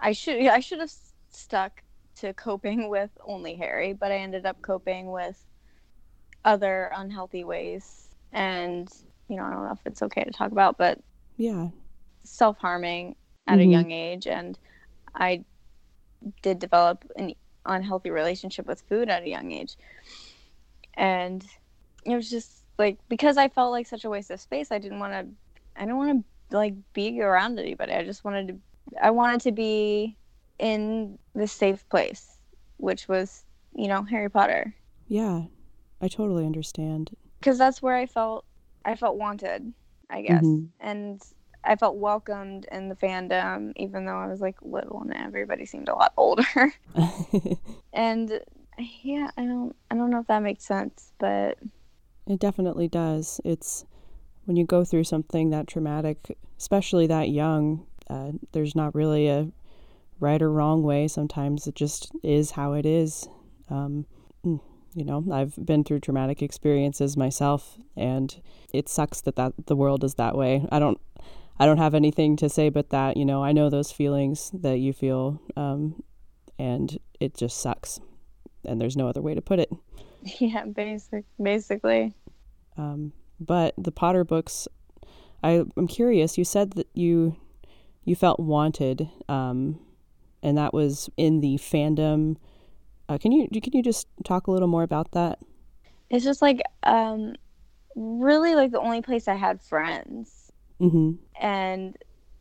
I 0.00 0.12
should 0.12 0.46
I 0.46 0.60
should 0.60 0.80
have 0.80 0.92
stuck 1.30 1.82
to 2.16 2.32
coping 2.34 2.88
with 2.88 3.10
only 3.24 3.54
Harry, 3.54 3.92
but 3.92 4.10
I 4.10 4.16
ended 4.16 4.46
up 4.46 4.60
coping 4.62 5.10
with 5.10 5.42
other 6.44 6.90
unhealthy 6.94 7.44
ways 7.44 8.08
and 8.32 8.90
you 9.28 9.36
know, 9.36 9.44
I 9.44 9.50
don't 9.50 9.64
know 9.64 9.72
if 9.72 9.86
it's 9.86 10.02
okay 10.02 10.24
to 10.24 10.30
talk 10.30 10.50
about, 10.52 10.76
but 10.76 10.98
yeah, 11.36 11.68
self-harming 12.24 13.14
at 13.46 13.58
mm-hmm. 13.58 13.68
a 13.68 13.72
young 13.72 13.90
age 13.92 14.26
and 14.26 14.58
I 15.14 15.44
did 16.42 16.58
develop 16.58 17.04
an 17.16 17.34
unhealthy 17.66 18.10
relationship 18.10 18.66
with 18.66 18.82
food 18.82 19.08
at 19.08 19.22
a 19.22 19.28
young 19.28 19.52
age. 19.52 19.76
And 20.94 21.44
it 22.04 22.14
was 22.14 22.28
just 22.28 22.64
like 22.78 22.98
because 23.08 23.36
I 23.36 23.48
felt 23.48 23.72
like 23.72 23.86
such 23.86 24.04
a 24.04 24.10
waste 24.10 24.30
of 24.30 24.40
space, 24.40 24.70
I 24.70 24.78
didn't 24.78 24.98
want 24.98 25.12
to 25.12 25.26
I 25.76 25.80
didn't 25.80 25.96
want 25.96 26.24
to 26.50 26.56
like 26.56 26.74
be 26.92 27.20
around 27.20 27.58
anybody. 27.58 27.92
I 27.92 28.04
just 28.04 28.24
wanted 28.24 28.48
to 28.48 28.54
I 29.00 29.10
wanted 29.10 29.40
to 29.42 29.52
be 29.52 30.16
in 30.58 31.18
the 31.34 31.46
safe 31.46 31.88
place, 31.88 32.38
which 32.76 33.08
was, 33.08 33.44
you 33.74 33.88
know, 33.88 34.02
Harry 34.02 34.30
Potter. 34.30 34.74
Yeah. 35.08 35.44
I 36.00 36.08
totally 36.08 36.46
understand. 36.46 37.10
Cuz 37.42 37.58
that's 37.58 37.82
where 37.82 37.96
I 37.96 38.06
felt 38.06 38.44
I 38.84 38.94
felt 38.94 39.16
wanted, 39.16 39.72
I 40.08 40.22
guess. 40.22 40.44
Mm-hmm. 40.44 40.66
And 40.80 41.22
I 41.64 41.76
felt 41.76 41.96
welcomed 41.96 42.66
in 42.72 42.88
the 42.88 42.94
fandom, 42.94 43.72
even 43.76 44.06
though 44.06 44.16
I 44.16 44.26
was 44.26 44.40
like 44.40 44.56
little 44.62 45.02
and 45.02 45.14
everybody 45.14 45.66
seemed 45.66 45.88
a 45.88 45.94
lot 45.94 46.12
older. 46.16 46.72
and 47.92 48.40
yeah, 49.02 49.30
I 49.36 49.44
don't, 49.44 49.76
I 49.90 49.94
don't 49.94 50.10
know 50.10 50.20
if 50.20 50.26
that 50.28 50.42
makes 50.42 50.64
sense, 50.64 51.12
but 51.18 51.58
it 52.26 52.40
definitely 52.40 52.88
does. 52.88 53.40
It's 53.44 53.84
when 54.44 54.56
you 54.56 54.64
go 54.64 54.84
through 54.84 55.04
something 55.04 55.50
that 55.50 55.66
traumatic, 55.66 56.36
especially 56.58 57.06
that 57.08 57.28
young. 57.28 57.86
Uh, 58.10 58.32
there's 58.52 58.74
not 58.74 58.94
really 58.94 59.28
a 59.28 59.48
right 60.18 60.42
or 60.42 60.50
wrong 60.50 60.82
way. 60.82 61.06
Sometimes 61.06 61.66
it 61.66 61.76
just 61.76 62.10
is 62.22 62.52
how 62.52 62.72
it 62.72 62.84
is. 62.84 63.28
Um, 63.68 64.06
mm, 64.44 64.60
you 64.94 65.04
know, 65.04 65.24
I've 65.32 65.54
been 65.64 65.84
through 65.84 66.00
traumatic 66.00 66.42
experiences 66.42 67.16
myself, 67.16 67.78
and 67.96 68.40
it 68.72 68.88
sucks 68.88 69.20
that 69.22 69.36
that 69.36 69.52
the 69.66 69.76
world 69.76 70.02
is 70.02 70.14
that 70.14 70.36
way. 70.36 70.66
I 70.72 70.80
don't 70.80 71.00
I 71.60 71.66
don't 71.66 71.78
have 71.78 71.94
anything 71.94 72.36
to 72.36 72.48
say 72.48 72.70
but 72.70 72.88
that, 72.88 73.16
you 73.16 73.24
know, 73.24 73.44
I 73.44 73.52
know 73.52 73.68
those 73.68 73.92
feelings 73.92 74.50
that 74.54 74.78
you 74.78 74.92
feel, 74.94 75.40
um, 75.56 76.02
and 76.58 76.98
it 77.20 77.36
just 77.36 77.60
sucks. 77.60 78.00
And 78.64 78.80
there's 78.80 78.96
no 78.96 79.08
other 79.08 79.22
way 79.22 79.34
to 79.34 79.42
put 79.42 79.60
it. 79.60 79.70
Yeah, 80.38 80.66
basic, 80.66 81.24
basically. 81.42 82.12
Um, 82.76 83.14
but 83.40 83.72
the 83.78 83.90
Potter 83.90 84.22
books, 84.22 84.68
I, 85.42 85.64
I'm 85.78 85.86
curious. 85.86 86.36
You 86.36 86.44
said 86.44 86.72
that 86.72 86.88
you 86.92 87.36
you 88.04 88.16
felt 88.16 88.40
wanted, 88.40 89.08
um, 89.28 89.78
and 90.42 90.56
that 90.58 90.72
was 90.72 91.10
in 91.16 91.40
the 91.40 91.56
fandom. 91.56 92.36
Uh, 93.08 93.18
can 93.18 93.32
you 93.32 93.48
can 93.48 93.72
you 93.72 93.82
just 93.82 94.06
talk 94.24 94.46
a 94.46 94.50
little 94.50 94.68
more 94.68 94.82
about 94.82 95.12
that? 95.12 95.38
It's 96.08 96.24
just 96.24 96.42
like 96.42 96.60
um, 96.82 97.34
really 97.94 98.54
like 98.54 98.72
the 98.72 98.80
only 98.80 99.02
place 99.02 99.28
I 99.28 99.34
had 99.34 99.60
friends 99.60 100.40
Mm-hmm. 100.80 101.12
And 101.40 101.96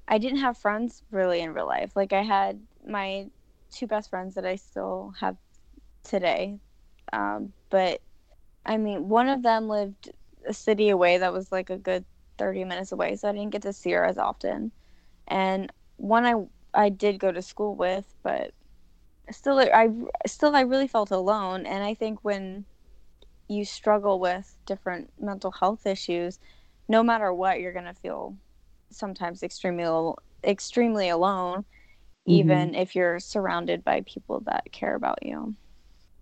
I 0.08 0.18
didn't 0.18 0.40
have 0.40 0.58
friends 0.58 1.04
really 1.12 1.42
in 1.42 1.54
real 1.54 1.68
life. 1.68 1.92
Like 1.96 2.14
I 2.14 2.24
had 2.24 2.60
my 2.88 3.28
two 3.72 3.86
best 3.86 4.10
friends 4.10 4.36
that 4.36 4.46
I 4.46 4.56
still 4.56 5.14
have 5.20 5.36
today. 6.04 6.58
Um, 7.12 7.54
but 7.70 8.02
I 8.66 8.78
mean, 8.78 9.10
one 9.10 9.30
of 9.30 9.44
them 9.44 9.68
lived 9.68 10.12
a 10.48 10.54
city 10.54 10.90
away 10.90 11.18
that 11.18 11.34
was 11.34 11.52
like 11.52 11.70
a 11.70 11.78
good 11.78 12.06
30 12.38 12.64
minutes 12.64 12.92
away, 12.92 13.16
so 13.18 13.28
I 13.28 13.34
didn't 13.34 13.50
get 13.50 13.64
to 13.64 13.74
see 13.74 13.92
her 13.92 14.06
as 14.06 14.18
often. 14.18 14.72
And 15.30 15.72
one 15.98 16.26
I 16.26 16.36
I 16.74 16.90
did 16.90 17.20
go 17.20 17.32
to 17.32 17.42
school 17.42 17.76
with, 17.76 18.14
but 18.24 18.52
still 19.32 19.60
I 19.60 19.90
still 20.28 20.56
I 20.56 20.62
really 20.62 20.88
felt 20.88 21.12
alone 21.12 21.66
and 21.66 21.84
I 21.84 21.94
think 21.94 22.20
when 22.24 22.66
you 23.48 23.66
struggle 23.66 24.20
with 24.20 24.56
different 24.66 25.12
mental 25.20 25.52
health 25.52 25.86
issues, 25.86 26.40
no 26.88 27.04
matter 27.04 27.34
what, 27.34 27.60
you're 27.60 27.74
gonna 27.74 27.94
feel 27.94 28.38
sometimes 28.92 29.44
extremely 29.44 30.14
extremely 30.46 31.10
alone, 31.10 31.60
mm-hmm. 31.60 32.32
even 32.32 32.76
if 32.76 32.96
you're 32.96 33.20
surrounded 33.20 33.84
by 33.84 34.02
people 34.02 34.42
that 34.42 34.72
care 34.72 34.96
about 34.96 35.20
you. 35.24 35.56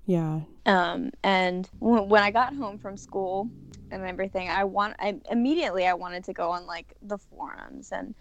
Yeah. 0.06 0.42
Um, 0.66 1.12
and 1.24 1.70
w- 1.82 2.04
when 2.04 2.24
I 2.24 2.32
got 2.32 2.56
home 2.56 2.80
from 2.80 2.98
school 2.98 3.52
and 3.92 4.06
everything, 4.06 4.50
I 4.50 4.64
want 4.64 4.96
I 5.00 5.20
immediately 5.30 5.86
I 5.86 5.94
wanted 5.94 6.24
to 6.26 6.34
go 6.34 6.52
on 6.52 6.66
like 6.66 6.94
the 7.02 7.18
forums 7.18 7.92
and 7.92 8.16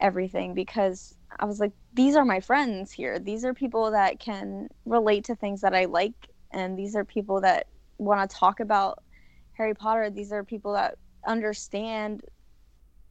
everything 0.00 0.54
because 0.54 1.14
I 1.38 1.44
was 1.44 1.60
like, 1.60 1.72
these 1.94 2.16
are 2.16 2.24
my 2.24 2.40
friends 2.40 2.90
here. 2.90 3.18
These 3.18 3.44
are 3.44 3.54
people 3.54 3.90
that 3.92 4.18
can 4.18 4.68
relate 4.84 5.24
to 5.24 5.36
things 5.36 5.60
that 5.60 5.74
I 5.74 5.84
like, 5.84 6.14
and 6.50 6.78
these 6.78 6.96
are 6.96 7.04
people 7.04 7.40
that 7.42 7.66
want 7.98 8.28
to 8.28 8.36
talk 8.36 8.60
about 8.60 9.02
Harry 9.52 9.74
Potter. 9.74 10.10
These 10.10 10.32
are 10.32 10.42
people 10.42 10.72
that 10.72 10.96
understand 11.26 12.22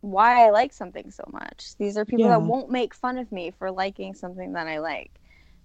why 0.01 0.45
I 0.45 0.49
like 0.49 0.73
something 0.73 1.11
so 1.11 1.23
much. 1.31 1.75
These 1.77 1.97
are 1.97 2.05
people 2.05 2.25
yeah. 2.25 2.31
that 2.31 2.41
won't 2.41 2.69
make 2.69 2.93
fun 2.93 3.17
of 3.17 3.31
me 3.31 3.51
for 3.51 3.71
liking 3.71 4.13
something 4.13 4.53
that 4.53 4.67
I 4.67 4.79
like. 4.79 5.11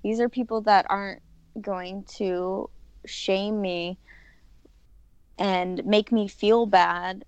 These 0.02 0.20
are 0.20 0.28
people 0.28 0.60
that 0.62 0.86
aren't 0.88 1.22
going 1.60 2.04
to 2.16 2.68
shame 3.06 3.60
me 3.60 3.98
and 5.38 5.84
make 5.84 6.12
me 6.12 6.28
feel 6.28 6.66
bad, 6.66 7.24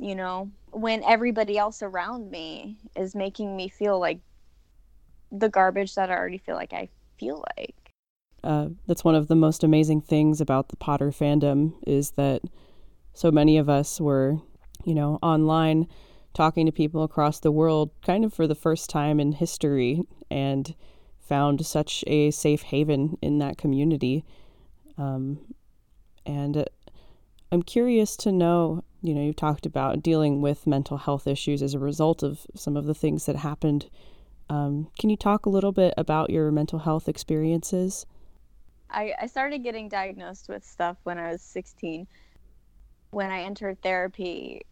you 0.00 0.14
know, 0.14 0.50
when 0.72 1.02
everybody 1.04 1.58
else 1.58 1.82
around 1.82 2.30
me 2.30 2.76
is 2.96 3.14
making 3.14 3.56
me 3.56 3.68
feel 3.68 3.98
like 3.98 4.20
the 5.32 5.48
garbage 5.48 5.94
that 5.94 6.10
I 6.10 6.14
already 6.14 6.38
feel 6.38 6.56
like 6.56 6.72
I 6.72 6.88
feel 7.18 7.44
like. 7.56 7.74
Uh, 8.42 8.68
that's 8.86 9.04
one 9.04 9.14
of 9.14 9.28
the 9.28 9.36
most 9.36 9.62
amazing 9.62 10.00
things 10.00 10.40
about 10.40 10.68
the 10.68 10.76
Potter 10.76 11.10
fandom 11.10 11.74
is 11.86 12.12
that 12.12 12.42
so 13.12 13.30
many 13.30 13.58
of 13.58 13.68
us 13.68 14.00
were 14.00 14.38
you 14.84 14.94
know, 14.94 15.18
online 15.22 15.86
talking 16.34 16.66
to 16.66 16.72
people 16.72 17.02
across 17.02 17.40
the 17.40 17.52
world 17.52 17.90
kind 18.04 18.24
of 18.24 18.32
for 18.32 18.46
the 18.46 18.54
first 18.54 18.88
time 18.88 19.18
in 19.18 19.32
history 19.32 20.02
and 20.30 20.74
found 21.18 21.64
such 21.64 22.04
a 22.06 22.30
safe 22.30 22.62
haven 22.62 23.16
in 23.20 23.38
that 23.38 23.58
community. 23.58 24.24
Um, 24.96 25.40
and 26.26 26.64
I'm 27.50 27.62
curious 27.62 28.16
to 28.18 28.32
know, 28.32 28.84
you 29.02 29.14
know, 29.14 29.22
you've 29.22 29.36
talked 29.36 29.66
about 29.66 30.02
dealing 30.02 30.40
with 30.40 30.66
mental 30.66 30.98
health 30.98 31.26
issues 31.26 31.62
as 31.62 31.74
a 31.74 31.78
result 31.78 32.22
of 32.22 32.46
some 32.54 32.76
of 32.76 32.86
the 32.86 32.94
things 32.94 33.26
that 33.26 33.36
happened. 33.36 33.88
Um, 34.48 34.88
can 34.98 35.10
you 35.10 35.16
talk 35.16 35.46
a 35.46 35.50
little 35.50 35.72
bit 35.72 35.94
about 35.96 36.30
your 36.30 36.50
mental 36.50 36.80
health 36.80 37.08
experiences? 37.08 38.06
I, 38.90 39.14
I 39.20 39.26
started 39.26 39.62
getting 39.62 39.88
diagnosed 39.88 40.48
with 40.48 40.64
stuff 40.64 40.96
when 41.04 41.18
I 41.18 41.30
was 41.30 41.42
16. 41.42 42.06
When 43.10 43.30
I 43.30 43.42
entered 43.42 43.80
therapy, 43.82 44.62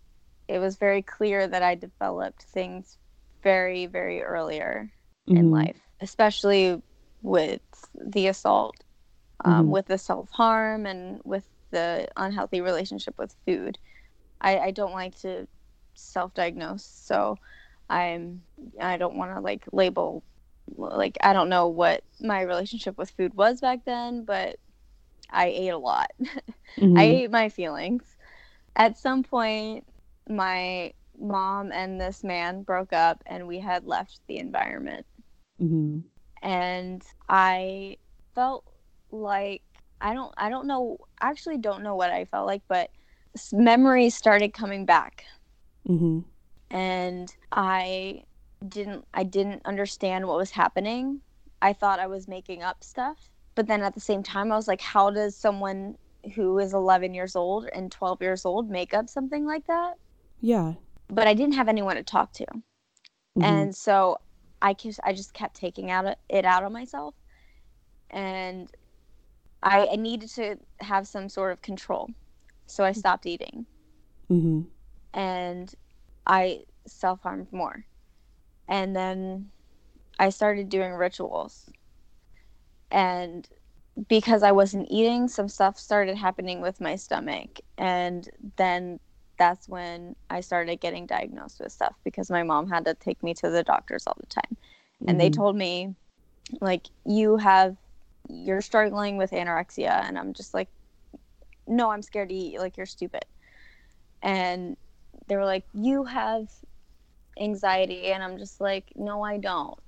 it 0.48 0.58
was 0.58 0.76
very 0.76 1.02
clear 1.02 1.46
that 1.46 1.62
I 1.62 1.74
developed 1.74 2.42
things 2.42 2.98
very, 3.42 3.86
very 3.86 4.22
earlier 4.22 4.90
mm-hmm. 5.28 5.38
in 5.38 5.50
life, 5.50 5.80
especially 6.00 6.82
with 7.22 7.60
the 7.94 8.28
assault, 8.28 8.76
um, 9.44 9.52
mm-hmm. 9.52 9.70
with 9.70 9.86
the 9.86 9.98
self 9.98 10.30
harm, 10.30 10.86
and 10.86 11.20
with 11.24 11.44
the 11.70 12.08
unhealthy 12.16 12.60
relationship 12.60 13.16
with 13.18 13.34
food. 13.46 13.78
I, 14.40 14.58
I 14.58 14.70
don't 14.70 14.92
like 14.92 15.16
to 15.20 15.46
self 15.94 16.34
diagnose, 16.34 16.84
so 16.84 17.38
I'm 17.88 18.42
I 18.80 18.96
don't 18.96 19.16
want 19.16 19.34
to 19.34 19.40
like 19.40 19.64
label 19.72 20.22
like 20.76 21.16
I 21.22 21.32
don't 21.32 21.48
know 21.48 21.68
what 21.68 22.02
my 22.20 22.42
relationship 22.42 22.98
with 22.98 23.10
food 23.10 23.34
was 23.34 23.60
back 23.60 23.84
then, 23.84 24.24
but 24.24 24.56
I 25.30 25.46
ate 25.46 25.70
a 25.70 25.78
lot. 25.78 26.10
Mm-hmm. 26.76 26.98
I 26.98 27.02
ate 27.02 27.30
my 27.30 27.48
feelings. 27.48 28.04
At 28.76 28.98
some 28.98 29.24
point, 29.24 29.84
my 30.28 30.92
mom 31.18 31.72
and 31.72 32.00
this 32.00 32.22
man 32.22 32.62
broke 32.62 32.92
up 32.92 33.22
and 33.26 33.48
we 33.48 33.58
had 33.58 33.84
left 33.84 34.20
the 34.28 34.38
environment. 34.38 35.06
Mm-hmm. 35.60 36.00
And 36.42 37.02
I 37.28 37.96
felt 38.34 38.64
like 39.10 39.62
I 40.00 40.14
don't 40.14 40.32
I 40.36 40.50
don't 40.50 40.66
know 40.66 40.98
actually 41.20 41.58
don't 41.58 41.82
know 41.82 41.96
what 41.96 42.10
I 42.10 42.26
felt 42.26 42.46
like, 42.46 42.62
but 42.68 42.90
memories 43.52 44.14
started 44.14 44.52
coming 44.52 44.84
back. 44.84 45.24
Mm-hmm. 45.88 46.20
And 46.70 47.34
I 47.52 48.24
didn't 48.66 49.06
I 49.14 49.22
didn't 49.22 49.62
understand 49.64 50.26
what 50.26 50.36
was 50.36 50.50
happening. 50.50 51.20
I 51.62 51.72
thought 51.72 51.98
I 51.98 52.06
was 52.06 52.28
making 52.28 52.62
up 52.62 52.84
stuff, 52.84 53.30
but 53.54 53.66
then 53.66 53.82
at 53.82 53.94
the 53.94 54.00
same 54.00 54.22
time 54.22 54.52
I 54.52 54.56
was 54.56 54.68
like 54.68 54.80
how 54.80 55.10
does 55.10 55.36
someone 55.36 55.96
who 56.34 56.58
is 56.58 56.74
11 56.74 57.14
years 57.14 57.36
old 57.36 57.68
and 57.72 57.90
12 57.90 58.20
years 58.20 58.44
old 58.44 58.70
make 58.70 58.94
up 58.94 59.08
something 59.08 59.46
like 59.46 59.66
that? 59.66 59.94
Yeah. 60.40 60.74
But 61.08 61.26
I 61.26 61.34
didn't 61.34 61.54
have 61.54 61.68
anyone 61.68 61.96
to 61.96 62.02
talk 62.02 62.32
to. 62.34 62.44
Mm-hmm. 62.44 63.42
And 63.42 63.76
so 63.76 64.18
I 64.60 64.74
just, 64.74 65.00
I 65.04 65.12
just 65.12 65.32
kept 65.32 65.56
taking 65.56 65.90
out 65.90 66.16
it 66.28 66.44
out 66.44 66.64
on 66.64 66.72
myself. 66.72 67.14
And 68.10 68.70
I, 69.62 69.88
I 69.92 69.96
needed 69.96 70.28
to 70.30 70.56
have 70.80 71.06
some 71.06 71.28
sort 71.28 71.52
of 71.52 71.62
control. 71.62 72.10
So 72.68 72.84
I 72.84 72.92
stopped 72.92 73.26
eating 73.26 73.66
Mm-hmm. 74.30 74.60
and 75.12 75.72
I 76.26 76.64
self 76.86 77.22
harmed 77.22 77.52
more. 77.52 77.86
And 78.68 78.94
then 78.96 79.52
I 80.18 80.30
started 80.30 80.68
doing 80.68 80.92
rituals. 80.94 81.70
And 82.90 83.48
because 84.08 84.42
I 84.42 84.52
wasn't 84.52 84.88
eating, 84.90 85.28
some 85.28 85.48
stuff 85.48 85.78
started 85.78 86.16
happening 86.16 86.60
with 86.60 86.80
my 86.80 86.96
stomach. 86.96 87.60
And 87.78 88.28
then 88.56 89.00
that's 89.38 89.68
when 89.68 90.16
I 90.30 90.40
started 90.40 90.80
getting 90.80 91.06
diagnosed 91.06 91.60
with 91.60 91.72
stuff 91.72 91.96
because 92.04 92.30
my 92.30 92.42
mom 92.44 92.68
had 92.68 92.84
to 92.86 92.94
take 92.94 93.22
me 93.22 93.34
to 93.34 93.50
the 93.50 93.64
doctors 93.64 94.06
all 94.06 94.16
the 94.20 94.26
time. 94.26 94.56
And 95.06 95.20
they 95.20 95.30
Mhm. 95.30 95.34
told 95.34 95.56
me, 95.56 95.94
like, 96.60 96.88
you 97.04 97.36
have, 97.38 97.76
you're 98.28 98.62
struggling 98.62 99.16
with 99.18 99.32
anorexia. 99.32 99.90
And 100.08 100.18
I'm 100.18 100.34
just 100.34 100.54
like, 100.54 100.68
no, 101.68 101.90
I'm 101.90 102.02
scared 102.02 102.30
to 102.30 102.34
eat. 102.34 102.58
Like, 102.58 102.76
you're 102.76 102.86
stupid. 102.86 103.24
And 104.22 104.76
they 105.26 105.36
were 105.36 105.44
like, 105.44 105.64
you 105.74 106.04
have 106.04 106.50
anxiety. 107.38 108.06
And 108.12 108.22
I'm 108.22 108.38
just 108.38 108.60
like, 108.60 108.86
no, 108.96 109.22
I 109.22 109.38
don't. 109.38 109.78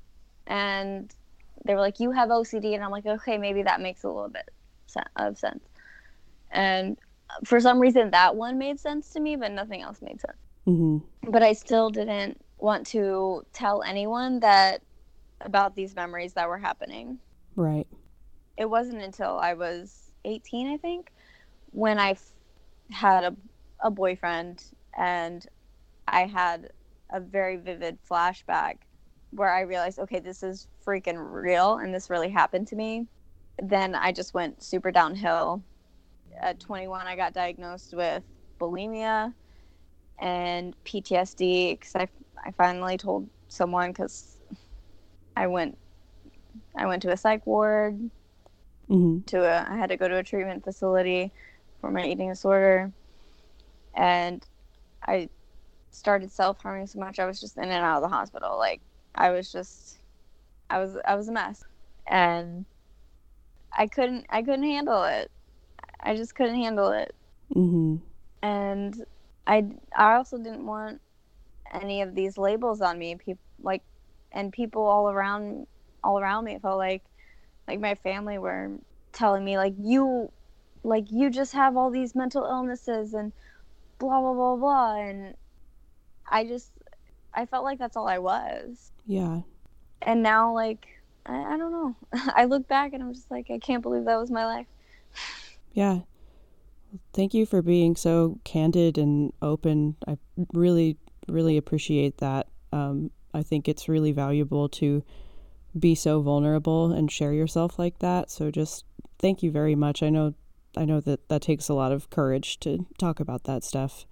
And 0.46 1.12
they 1.64 1.74
were 1.74 1.80
like, 1.80 2.00
you 2.00 2.10
have 2.12 2.28
OCD. 2.28 2.74
And 2.74 2.84
I'm 2.84 2.90
like, 2.90 3.06
okay, 3.06 3.38
maybe 3.38 3.62
that 3.62 3.80
makes 3.80 4.04
a 4.04 4.08
little 4.08 4.28
bit 4.28 4.50
of 5.16 5.38
sense. 5.38 5.64
And 6.50 6.98
for 7.44 7.60
some 7.60 7.78
reason, 7.78 8.10
that 8.10 8.34
one 8.34 8.58
made 8.58 8.80
sense 8.80 9.10
to 9.10 9.20
me, 9.20 9.36
but 9.36 9.52
nothing 9.52 9.82
else 9.82 10.02
made 10.02 10.20
sense. 10.20 10.38
Mm-hmm. 10.66 11.30
But 11.30 11.42
I 11.42 11.52
still 11.52 11.90
didn't 11.90 12.40
want 12.58 12.86
to 12.88 13.44
tell 13.52 13.82
anyone 13.82 14.40
that 14.40 14.82
about 15.40 15.74
these 15.74 15.94
memories 15.94 16.34
that 16.34 16.48
were 16.48 16.58
happening. 16.58 17.18
Right. 17.56 17.86
It 18.56 18.68
wasn't 18.68 19.02
until 19.02 19.38
I 19.38 19.54
was 19.54 20.12
18, 20.24 20.72
I 20.72 20.76
think, 20.76 21.12
when 21.70 21.98
I 21.98 22.12
f- 22.12 22.32
had 22.92 23.24
a, 23.24 23.36
a 23.82 23.90
boyfriend 23.90 24.62
and 24.96 25.44
I 26.06 26.26
had 26.26 26.70
a 27.12 27.20
very 27.20 27.56
vivid 27.56 27.98
flashback 28.10 28.76
where 29.30 29.50
I 29.52 29.62
realized, 29.62 29.98
okay, 30.00 30.20
this 30.20 30.42
is 30.42 30.68
freaking 30.86 31.16
real 31.18 31.78
and 31.78 31.94
this 31.94 32.10
really 32.10 32.30
happened 32.30 32.68
to 32.68 32.76
me. 32.76 33.08
Then 33.62 33.94
I 33.94 34.12
just 34.12 34.34
went 34.34 34.62
super 34.64 34.92
downhill. 34.92 35.64
At 36.40 36.60
21, 36.60 37.06
I 37.06 37.16
got 37.16 37.34
diagnosed 37.34 37.94
with 37.96 38.24
bulimia 38.60 39.34
and 40.20 40.74
PTSD 40.86 41.72
because 41.78 41.94
I, 41.96 42.08
I 42.44 42.52
finally 42.52 42.98
told 42.98 43.30
someone 43.48 43.90
because 43.92 44.38
I 45.36 45.48
went 45.48 45.78
I 46.76 46.86
went 46.86 47.02
to 47.02 47.12
a 47.12 47.16
psych 47.16 47.46
ward 47.46 48.10
Mm-hmm. 48.90 49.20
to 49.28 49.44
a 49.44 49.66
I 49.70 49.76
had 49.76 49.90
to 49.90 49.96
go 49.96 50.08
to 50.08 50.18
a 50.18 50.24
treatment 50.24 50.64
facility 50.64 51.32
for 51.80 51.90
my 51.90 52.04
eating 52.06 52.28
disorder. 52.28 52.92
And 53.94 54.46
I 55.06 55.28
started 55.90 56.30
self-harming 56.30 56.86
so 56.86 56.98
much 56.98 57.18
I 57.18 57.26
was 57.26 57.40
just 57.40 57.56
in 57.56 57.64
and 57.64 57.72
out 57.84 57.96
of 57.96 58.02
the 58.02 58.14
hospital. 58.14 58.58
Like 58.58 58.80
I 59.14 59.30
was 59.30 59.50
just 59.52 60.00
I 60.70 60.78
was 60.78 60.96
I 61.06 61.14
was 61.16 61.28
a 61.28 61.32
mess. 61.32 61.64
And 62.06 62.66
I 63.76 63.86
couldn't 63.86 64.26
I 64.30 64.42
couldn't 64.42 64.64
handle 64.64 65.04
it. 65.04 65.30
I 66.00 66.16
just 66.16 66.34
couldn't 66.34 66.56
handle 66.56 66.90
it. 66.92 67.14
Mm-hmm. 67.54 67.96
and 68.42 69.04
I 69.46 69.66
I 69.96 70.14
also 70.14 70.38
didn't 70.38 70.66
want 70.66 71.00
any 71.72 72.02
of 72.02 72.14
these 72.14 72.38
labels 72.38 72.80
on 72.80 72.98
me. 72.98 73.16
People 73.16 73.42
like 73.62 73.82
and 74.32 74.52
people 74.52 74.82
all 74.82 75.10
around 75.10 75.66
all 76.04 76.18
around 76.18 76.44
me 76.44 76.58
felt 76.60 76.78
like 76.78 77.02
like 77.66 77.80
my 77.80 77.94
family 77.96 78.38
were 78.38 78.70
telling 79.12 79.44
me 79.44 79.56
like 79.58 79.74
you 79.78 80.30
like 80.82 81.10
you 81.10 81.30
just 81.30 81.52
have 81.52 81.76
all 81.76 81.90
these 81.90 82.14
mental 82.14 82.44
illnesses 82.44 83.14
and 83.14 83.32
blah 83.98 84.20
blah 84.20 84.32
blah 84.32 84.56
blah 84.56 84.96
and 84.96 85.34
I 86.30 86.44
just 86.44 86.70
I 87.34 87.46
felt 87.46 87.64
like 87.64 87.78
that's 87.78 87.96
all 87.96 88.08
I 88.08 88.18
was 88.18 88.92
Yeah. 89.06 89.40
and 90.02 90.22
now 90.22 90.54
like 90.54 90.86
I, 91.26 91.54
I 91.54 91.56
don't 91.58 91.72
know 91.72 91.96
I 92.34 92.46
look 92.46 92.66
back 92.66 92.92
and 92.92 93.02
I'm 93.02 93.12
just 93.12 93.30
like 93.30 93.50
I 93.50 93.58
can't 93.58 93.82
believe 93.82 94.04
that 94.04 94.16
was 94.18 94.30
my 94.30 94.46
life 94.46 94.66
Yeah. 95.72 96.00
Thank 97.12 97.34
you 97.34 97.46
for 97.46 97.62
being 97.62 97.94
so 97.94 98.38
candid 98.42 98.98
and 98.98 99.32
open. 99.40 99.94
I 100.08 100.18
really, 100.52 100.96
really 101.28 101.56
appreciate 101.56 102.18
that. 102.18 102.48
Um, 102.72 103.12
I 103.32 103.42
think 103.44 103.68
it's 103.68 103.88
really 103.88 104.10
valuable 104.10 104.68
to 104.70 105.04
be 105.78 105.94
so 105.94 106.20
vulnerable 106.20 106.90
and 106.90 107.10
share 107.10 107.32
yourself 107.32 107.78
like 107.78 108.00
that. 108.00 108.28
So 108.30 108.50
just 108.50 108.84
thank 109.20 109.40
you 109.44 109.52
very 109.52 109.76
much. 109.76 110.02
I 110.02 110.08
know, 110.10 110.34
I 110.76 110.84
know 110.84 111.00
that 111.00 111.28
that 111.28 111.42
takes 111.42 111.68
a 111.68 111.74
lot 111.74 111.92
of 111.92 112.10
courage 112.10 112.60
to 112.60 112.86
talk 112.98 113.20
about 113.20 113.44
that 113.44 113.64
stuff. 113.64 114.06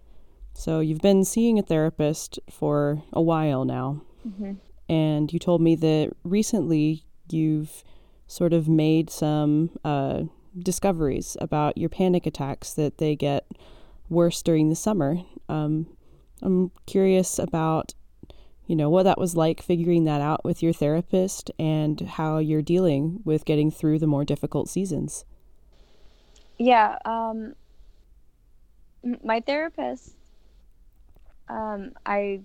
So 0.54 0.80
you've 0.80 1.00
been 1.00 1.24
seeing 1.24 1.58
a 1.58 1.62
therapist 1.62 2.40
for 2.50 3.02
a 3.12 3.22
while 3.22 3.64
now, 3.64 4.02
mm-hmm. 4.26 4.54
and 4.88 5.32
you 5.32 5.38
told 5.38 5.60
me 5.60 5.76
that 5.76 6.12
recently 6.24 7.04
you've 7.30 7.84
sort 8.26 8.52
of 8.52 8.68
made 8.68 9.08
some 9.08 9.70
uh, 9.84 10.22
discoveries 10.58 11.36
about 11.40 11.78
your 11.78 11.88
panic 11.88 12.26
attacks 12.26 12.74
that 12.74 12.98
they 12.98 13.14
get 13.14 13.46
worse 14.08 14.42
during 14.42 14.68
the 14.68 14.74
summer. 14.74 15.18
Um, 15.48 15.86
I'm 16.42 16.70
curious 16.86 17.38
about, 17.38 17.94
you 18.66 18.76
know, 18.76 18.90
what 18.90 19.04
that 19.04 19.18
was 19.18 19.36
like 19.36 19.62
figuring 19.62 20.04
that 20.04 20.20
out 20.20 20.44
with 20.44 20.62
your 20.62 20.72
therapist 20.72 21.50
and 21.58 22.00
how 22.00 22.38
you're 22.38 22.62
dealing 22.62 23.20
with 23.24 23.44
getting 23.44 23.70
through 23.70 23.98
the 23.98 24.06
more 24.06 24.24
difficult 24.24 24.68
seasons. 24.68 25.24
Yeah, 26.58 26.98
um, 27.04 27.54
my 29.24 29.40
therapist, 29.40 30.14
um, 31.48 31.92
I, 32.06 32.40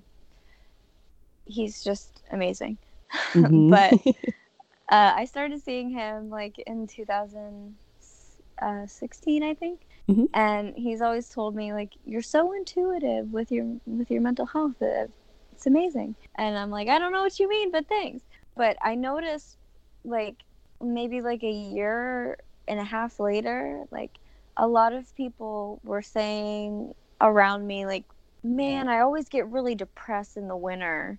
he's 1.46 1.84
just 1.84 2.22
amazing. 2.32 2.78
Mhm. 3.36 3.70
but 3.70 3.92
uh, 4.92 5.14
I 5.16 5.26
started 5.26 5.62
seeing 5.62 5.90
him 5.92 6.30
like 6.30 6.56
in 6.66 6.88
2016, 6.88 9.44
I 9.44 9.54
think, 9.54 9.82
Mhm. 10.10 10.28
and 10.34 10.74
he's 10.76 11.02
always 11.02 11.30
told 11.30 11.56
me 11.56 11.74
like 11.74 11.94
you're 12.06 12.22
so 12.22 12.52
intuitive 12.54 13.32
with 13.34 13.52
your 13.52 13.66
with 13.86 14.10
your 14.12 14.22
mental 14.22 14.46
health. 14.46 14.76
It's 14.82 15.68
amazing, 15.68 16.16
and 16.38 16.58
I'm 16.58 16.70
like 16.72 16.88
I 16.90 17.00
don't 17.00 17.12
know 17.14 17.24
what 17.24 17.40
you 17.40 17.48
mean, 17.50 17.72
but 17.72 17.88
thanks. 17.88 18.24
But 18.56 18.78
I 18.82 18.96
noticed 18.96 19.58
like 20.06 20.44
maybe 20.82 21.22
like 21.22 21.44
a 21.44 21.52
year 21.52 22.38
and 22.68 22.80
a 22.80 22.84
half 22.84 23.20
later, 23.20 23.86
like 23.92 24.18
a 24.58 24.68
lot 24.68 24.94
of 24.94 25.16
people 25.16 25.80
were 25.84 26.02
saying 26.02 26.94
around 27.22 27.66
me 27.66 27.86
like 27.86 28.04
man 28.44 28.88
i 28.90 29.00
always 29.00 29.30
get 29.30 29.48
really 29.48 29.76
depressed 29.76 30.38
in 30.38 30.48
the 30.48 30.56
winter. 30.58 31.18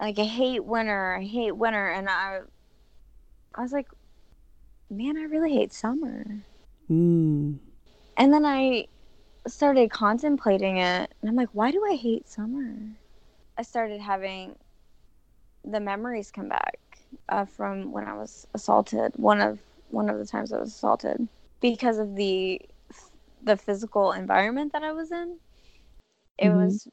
Like 0.00 0.18
i 0.18 0.24
hate 0.24 0.64
winter 0.64 1.14
i 1.14 1.22
hate 1.22 1.52
winter. 1.52 1.88
And 1.88 2.08
i 2.08 2.40
i 3.54 3.62
was 3.62 3.72
like 3.72 3.88
man 4.90 5.16
i 5.16 5.22
really 5.22 5.52
hate 5.52 5.72
summer. 5.72 6.24
Mm. 6.90 7.58
and 8.16 8.32
then 8.32 8.44
i 8.44 8.86
started 9.46 9.90
contemplating 9.90 10.76
it 10.78 11.14
and 11.20 11.30
i'm 11.30 11.36
like 11.36 11.48
why 11.52 11.70
do 11.70 11.82
i 11.90 11.94
hate 11.94 12.28
summer? 12.28 12.76
I 13.56 13.62
started 13.62 14.00
having 14.00 14.56
the 15.64 15.78
memories 15.80 16.30
come 16.30 16.48
back 16.48 16.78
uh, 17.28 17.44
from 17.44 17.92
when 17.92 18.04
i 18.04 18.14
was 18.14 18.46
assaulted 18.54 19.12
one 19.16 19.40
of 19.40 19.58
one 19.92 20.10
of 20.10 20.18
the 20.18 20.26
times 20.26 20.52
i 20.52 20.58
was 20.58 20.70
assaulted 20.70 21.28
because 21.60 21.98
of 21.98 22.16
the 22.16 22.60
the 23.42 23.56
physical 23.56 24.12
environment 24.12 24.72
that 24.72 24.82
i 24.84 24.92
was 24.92 25.12
in 25.12 25.38
it 26.38 26.48
Mhm. 26.48 26.50
was 26.50 26.88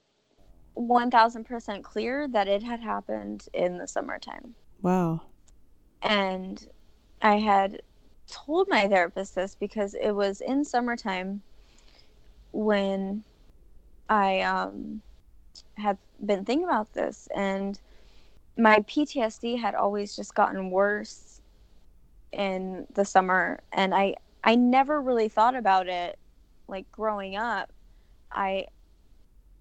1000% 0.75 1.83
clear 1.83 2.27
that 2.27 2.47
it 2.47 2.63
had 2.63 2.81
happened 2.81 3.45
in 3.53 3.77
the 3.77 3.87
summertime 3.87 4.55
Wow. 4.81 5.21
and 6.01 6.67
i 7.21 7.37
had 7.37 7.81
told 8.27 8.67
my 8.69 8.87
therapist 8.87 9.35
this 9.35 9.55
because 9.55 9.95
it 9.95 10.11
was 10.11 10.41
in 10.41 10.63
summertime 10.65 11.43
when 12.51 13.23
i 14.09 14.41
um 14.41 15.01
had 15.77 15.97
been 16.25 16.45
thinking 16.45 16.65
about 16.67 16.93
this 16.93 17.27
and 17.35 17.79
my 18.57 18.79
ptsd 18.79 19.59
had 19.59 19.75
always 19.75 20.15
just 20.15 20.35
gotten 20.35 20.71
worse 20.71 21.28
in 22.31 22.85
the 22.93 23.03
summer 23.05 23.59
and 23.71 23.93
i 23.95 24.13
i 24.43 24.55
never 24.55 25.01
really 25.01 25.27
thought 25.29 25.55
about 25.55 25.87
it 25.87 26.17
like 26.67 26.89
growing 26.91 27.35
up. 27.35 27.71
I 28.31 28.67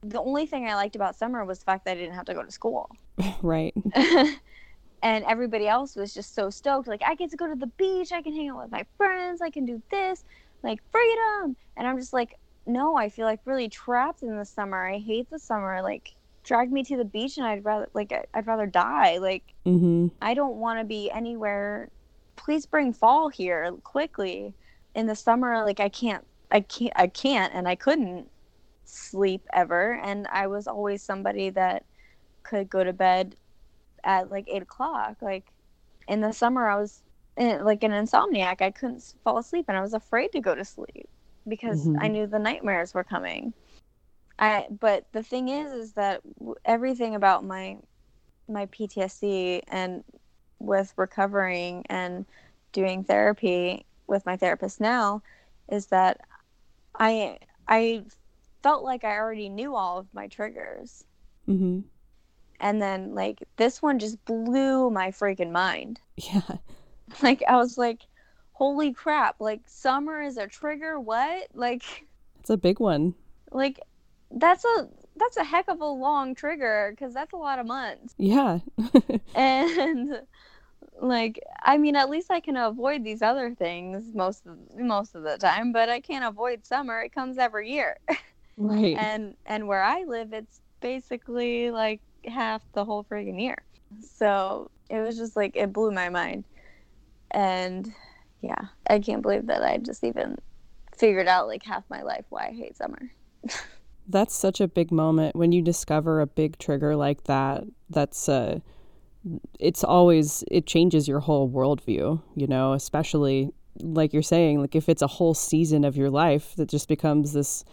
the 0.03 0.21
only 0.21 0.47
thing 0.47 0.69
i 0.69 0.75
liked 0.75 0.95
about 0.95 1.17
summer 1.17 1.45
was 1.45 1.59
the 1.59 1.65
fact 1.65 1.85
that 1.87 1.93
i 1.93 1.95
didn't 1.95 2.15
have 2.15 2.27
to 2.27 2.35
go 2.35 2.43
to 2.43 2.53
school. 2.53 2.91
Right. 3.43 3.75
and 3.95 5.25
everybody 5.25 5.67
else 5.69 5.97
was 5.97 6.13
just 6.13 6.35
so 6.35 6.51
stoked 6.51 6.89
like 6.89 7.03
i 7.07 7.15
get 7.15 7.31
to 7.31 7.37
go 7.37 7.47
to 7.49 7.55
the 7.55 7.67
beach 7.79 8.13
i 8.13 8.21
can 8.23 8.35
hang 8.35 8.49
out 8.51 8.59
with 8.63 8.71
my 8.71 8.85
friends 8.97 9.41
i 9.41 9.51
can 9.51 9.65
do 9.65 9.81
this 9.91 10.25
like 10.63 10.81
freedom. 10.93 11.57
And 11.77 11.87
i'm 11.87 11.99
just 11.99 12.13
like 12.13 12.35
no 12.67 12.97
i 12.97 13.09
feel 13.09 13.25
like 13.27 13.41
really 13.45 13.69
trapped 13.69 14.23
in 14.23 14.37
the 14.37 14.45
summer. 14.45 14.87
I 14.87 14.99
hate 14.99 15.31
the 15.31 15.39
summer 15.39 15.83
like 15.83 16.15
drag 16.45 16.71
me 16.73 16.83
to 16.85 16.97
the 16.97 17.05
beach 17.05 17.37
and 17.37 17.47
i'd 17.47 17.65
rather 17.65 17.89
like 17.95 18.13
i'd 18.35 18.47
rather 18.47 18.67
die. 18.67 19.19
Like 19.19 19.43
Mm-hmm. 19.67 20.09
i 20.23 20.35
don't 20.35 20.57
want 20.57 20.79
to 20.81 20.85
be 20.85 21.11
anywhere 21.11 21.91
please 22.39 22.65
bring 22.65 22.93
fall 22.93 23.29
here 23.29 23.73
quickly. 23.85 24.55
In 24.95 25.07
the 25.07 25.15
summer, 25.15 25.63
like 25.65 25.81
I 25.81 25.89
can't, 25.89 26.25
I 26.51 26.61
can't, 26.61 26.93
I 26.97 27.07
can't, 27.09 27.53
and 27.55 27.69
I 27.69 27.75
couldn't 27.75 28.29
sleep 28.85 29.47
ever. 29.53 30.01
And 30.03 30.27
I 30.33 30.47
was 30.47 30.67
always 30.67 31.03
somebody 31.03 31.51
that 31.51 31.85
could 32.43 32.71
go 32.71 32.83
to 32.83 32.93
bed 32.93 33.37
at 34.05 34.31
like 34.31 34.47
eight 34.49 34.63
o'clock. 34.63 35.17
Like 35.21 35.53
in 36.09 36.21
the 36.21 36.33
summer, 36.33 36.69
I 36.69 36.77
was 36.77 37.03
in, 37.37 37.65
like 37.65 37.83
an 37.85 37.93
insomniac. 37.93 38.63
I 38.63 38.71
couldn't 38.71 39.15
fall 39.23 39.39
asleep, 39.39 39.67
and 39.69 39.77
I 39.77 39.83
was 39.83 39.95
afraid 39.95 40.33
to 40.33 40.41
go 40.41 40.55
to 40.55 40.65
sleep 40.65 41.09
because 41.47 41.87
mm-hmm. 41.87 42.03
I 42.03 42.09
knew 42.09 42.27
the 42.27 42.39
nightmares 42.39 42.95
were 42.95 43.05
coming. 43.05 43.53
I 44.39 44.67
but 44.81 45.07
the 45.13 45.23
thing 45.23 45.49
is, 45.49 45.73
is 45.73 45.93
that 45.93 46.23
everything 46.65 47.15
about 47.15 47.45
my 47.45 47.77
my 48.49 48.67
PTSD 48.67 49.63
and 49.69 50.03
with 50.59 50.93
recovering 50.97 51.85
and 51.89 52.27
doing 52.73 53.05
therapy 53.05 53.85
with 54.07 54.25
my 54.27 54.37
therapist 54.37 54.81
now 54.81 55.23
is 55.69 55.87
that 55.87 56.21
I 56.99 57.39
I 57.67 58.05
felt 58.63 58.83
like 58.83 59.05
I 59.05 59.17
already 59.17 59.49
knew 59.49 59.75
all 59.75 59.99
of 59.99 60.13
my 60.13 60.27
triggers. 60.27 61.05
Mm-hmm. 61.49 61.81
And 62.61 62.83
then 62.83 63.15
like 63.15 63.43
this 63.57 63.81
one 63.81 63.99
just 63.99 64.23
blew 64.25 64.91
my 64.91 65.09
freaking 65.09 65.53
mind. 65.53 66.01
Yeah. 66.17 66.43
Like 67.23 67.43
I 67.49 67.57
was 67.57 67.79
like, 67.79 68.03
holy 68.53 68.93
crap! 68.93 69.37
Like 69.41 69.63
summer 69.65 70.21
is 70.21 70.37
a 70.37 70.47
trigger. 70.47 71.01
What? 71.01 71.49
Like 71.55 71.83
it's 72.39 72.51
a 72.51 72.59
big 72.59 72.81
one. 72.81 73.15
Like 73.51 73.81
that's 74.31 74.63
a 74.63 74.91
that's 75.17 75.39
a 75.39 75.45
heck 75.45 75.69
of 75.69 75.81
a 75.81 75.87
long 75.87 76.35
trigger 76.35 76.93
because 76.95 77.15
that's 77.15 77.33
a 77.33 77.37
lot 77.37 77.59
of 77.59 77.67
months. 77.67 78.15
Yeah. 78.19 78.59
and 79.35 80.21
like 81.01 81.41
I 81.63 81.79
mean, 81.79 81.97
at 81.97 82.11
least 82.11 82.31
I 82.31 82.41
can 82.41 82.57
avoid 82.57 83.05
these 83.05 83.23
other 83.23 83.55
things 83.55 84.05
most 84.15 84.47
of, 84.47 84.57
most 84.77 85.15
of 85.15 85.23
the 85.23 85.37
time, 85.39 85.73
but 85.73 85.89
I 85.89 86.01
can't 86.01 86.25
avoid 86.25 86.67
summer. 86.67 87.01
It 87.01 87.13
comes 87.13 87.39
every 87.39 87.71
year. 87.71 87.97
Right. 88.61 88.97
and 88.99 89.37
and 89.47 89.69
where 89.69 89.85
I 89.85 90.03
live, 90.03 90.33
it's 90.33 90.61
basically 90.81 91.71
like 91.71 92.01
half 92.25 92.61
the 92.75 92.85
whole 92.85 93.05
friggin' 93.05 93.41
year. 93.41 93.57
So 94.17 94.73
it 94.91 94.99
was 94.99 95.17
just 95.17 95.37
like 95.37 95.55
it 95.55 95.73
blew 95.73 95.93
my 95.93 96.09
mind, 96.09 96.45
and 97.31 97.89
yeah, 98.41 98.67
I 98.91 98.99
can't 98.99 99.23
believe 99.23 99.47
that 99.47 99.63
I 99.63 99.79
just 99.79 100.03
even 100.03 100.37
figured 100.97 101.29
out 101.29 101.47
like 101.47 101.63
half 101.63 101.85
my 101.89 102.03
life 102.03 102.25
why 102.31 102.49
I 102.49 102.53
hate 102.53 102.77
summer. 102.77 102.99
that's 104.09 104.35
such 104.35 104.61
a 104.61 104.67
big 104.67 104.91
moment 104.91 105.37
when 105.37 105.53
you 105.53 105.63
discover 105.63 106.21
a 106.21 106.27
big 106.27 106.59
trigger 106.59 106.97
like 106.97 107.25
that. 107.25 107.63
That's 107.89 108.29
uh 108.29 108.59
it's 109.59 109.85
always 109.85 110.45
it 110.51 110.67
changes 110.67 111.09
your 111.09 111.21
whole 111.21 111.51
worldview, 111.51 112.23
you 112.35 112.47
know, 112.47 112.73
especially 112.73 113.51
like 113.81 114.13
you're 114.13 114.23
saying, 114.23 114.61
like 114.61 114.75
if 114.75 114.89
it's 114.89 115.03
a 115.03 115.07
whole 115.07 115.35
season 115.35 115.85
of 115.85 115.97
your 115.97 116.11
life 116.11 116.55
that 116.57 116.69
just 116.69 116.89
becomes 116.89 117.33
this 117.33 117.65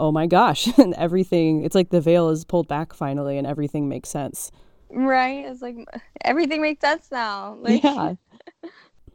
oh 0.00 0.10
my 0.10 0.26
gosh, 0.26 0.66
and 0.78 0.94
everything, 0.94 1.62
it's 1.62 1.74
like 1.74 1.90
the 1.90 2.00
veil 2.00 2.30
is 2.30 2.44
pulled 2.44 2.66
back 2.66 2.92
finally 2.92 3.38
and 3.38 3.46
everything 3.46 3.88
makes 3.88 4.08
sense. 4.08 4.50
Right. 4.90 5.44
It's 5.46 5.62
like 5.62 5.76
everything 6.24 6.62
makes 6.62 6.80
sense 6.80 7.08
now. 7.12 7.56
Like... 7.60 7.84
Yeah. 7.84 8.14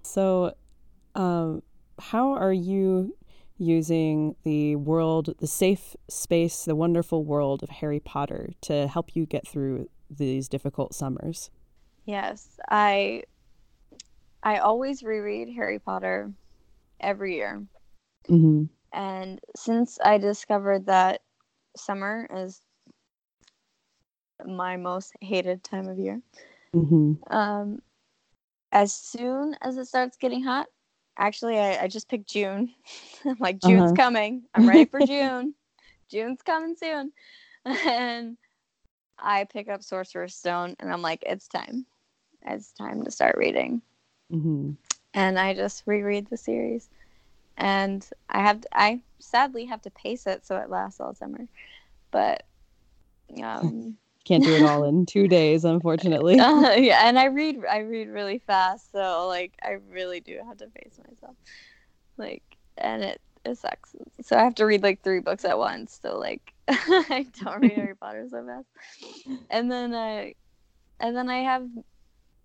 so, 0.04 0.54
um, 1.16 1.64
how 2.00 2.34
are 2.34 2.54
you 2.54 3.18
using 3.58 4.36
the 4.44 4.76
world, 4.76 5.34
the 5.40 5.48
safe 5.48 5.96
space, 6.10 6.66
the 6.66 6.76
wonderful 6.76 7.24
world 7.24 7.64
of 7.64 7.70
Harry 7.70 8.00
Potter 8.00 8.52
to 8.62 8.88
help 8.88 9.16
you 9.16 9.26
get 9.26 9.48
through 9.48 9.90
these 10.10 10.48
difficult 10.48 10.94
summers? 10.94 11.50
Yes, 12.06 12.60
I 12.70 13.24
I 14.44 14.60
always 14.60 15.04
reread 15.04 15.50
Harry 15.56 15.80
Potter 15.80 16.32
every 17.00 17.36
year. 17.36 17.66
Mm-hmm. 18.30 18.66
And 18.94 19.40
since 19.56 19.98
I 20.04 20.18
discovered 20.18 20.86
that 20.86 21.22
summer 21.76 22.28
is 22.34 22.62
my 24.46 24.78
most 24.78 25.14
hated 25.22 25.64
time 25.64 25.88
of 25.88 25.98
year, 25.98 26.22
mm-hmm. 26.74 27.14
um, 27.36 27.82
as 28.72 28.94
soon 28.94 29.56
as 29.62 29.78
it 29.78 29.86
starts 29.86 30.18
getting 30.18 30.44
hot, 30.44 30.68
actually, 31.18 31.58
I, 31.58 31.84
I 31.84 31.88
just 31.88 32.08
picked 32.08 32.30
June. 32.30 32.74
I'm 33.26 33.38
like, 33.40 33.60
June's 33.60 33.92
uh-huh. 33.92 33.94
coming. 33.96 34.44
I'm 34.54 34.68
ready 34.68 34.86
for 34.86 35.00
June. 35.06 35.56
June's 36.10 36.42
coming 36.42 36.76
soon. 36.78 37.12
And 37.66 38.38
I 39.18 39.46
pick 39.46 39.70
up 39.70 39.84
Sorcerer's 39.84 40.36
Stone 40.36 40.76
and 40.80 40.92
I'm 40.92 41.02
like, 41.02 41.24
it's 41.26 41.48
time. 41.48 41.86
It's 42.46 42.72
time 42.72 43.04
to 43.04 43.12
start 43.12 43.38
reading. 43.38 43.82
Mm-hmm. 44.32 44.72
And 45.14 45.40
I 45.40 45.54
just 45.54 45.84
reread 45.86 46.28
the 46.30 46.38
series 46.38 46.90
and 47.58 48.08
I 48.30 48.42
have 48.42 48.62
to, 48.62 48.68
I 48.74 49.02
sadly 49.20 49.66
have 49.66 49.82
to 49.84 49.92
pace 49.92 50.28
it 50.28 50.46
so 50.46 50.58
it 50.58 50.70
lasts 50.70 51.00
all 51.00 51.14
summer. 51.14 51.48
But 52.12 52.44
um, 53.42 53.98
can't 54.26 54.44
do 54.44 54.54
it 54.56 54.64
all 54.64 54.84
in 54.84 55.06
two 55.06 55.28
days, 55.28 55.66
unfortunately. 55.66 56.40
Uh, 56.40 56.72
yeah, 56.78 57.08
and 57.08 57.18
I 57.18 57.26
read 57.26 57.64
I 57.70 57.80
read 57.80 58.10
really 58.10 58.40
fast, 58.40 58.92
so 58.92 59.28
like 59.28 59.54
I 59.64 59.78
really 59.90 60.20
do 60.20 60.40
have 60.46 60.58
to 60.58 60.68
pace 60.68 61.00
myself. 61.10 61.36
Like, 62.18 62.44
and 62.78 63.04
it 63.04 63.22
it 63.46 63.58
sucks. 63.58 63.96
So 64.22 64.36
I 64.36 64.44
have 64.44 64.56
to 64.56 64.66
read 64.66 64.84
like 64.84 65.02
three 65.02 65.20
books 65.20 65.46
at 65.46 65.58
once. 65.58 66.00
So 66.02 66.18
like 66.18 66.54
I 66.68 67.28
don't 67.44 67.62
read 67.62 67.74
Harry 67.74 67.96
Potter 68.00 68.28
so 68.30 68.46
fast. 68.46 68.68
And 69.50 69.72
then 69.72 69.94
I, 69.94 70.36
and 71.00 71.16
then 71.16 71.30
I 71.30 71.40
have 71.40 71.68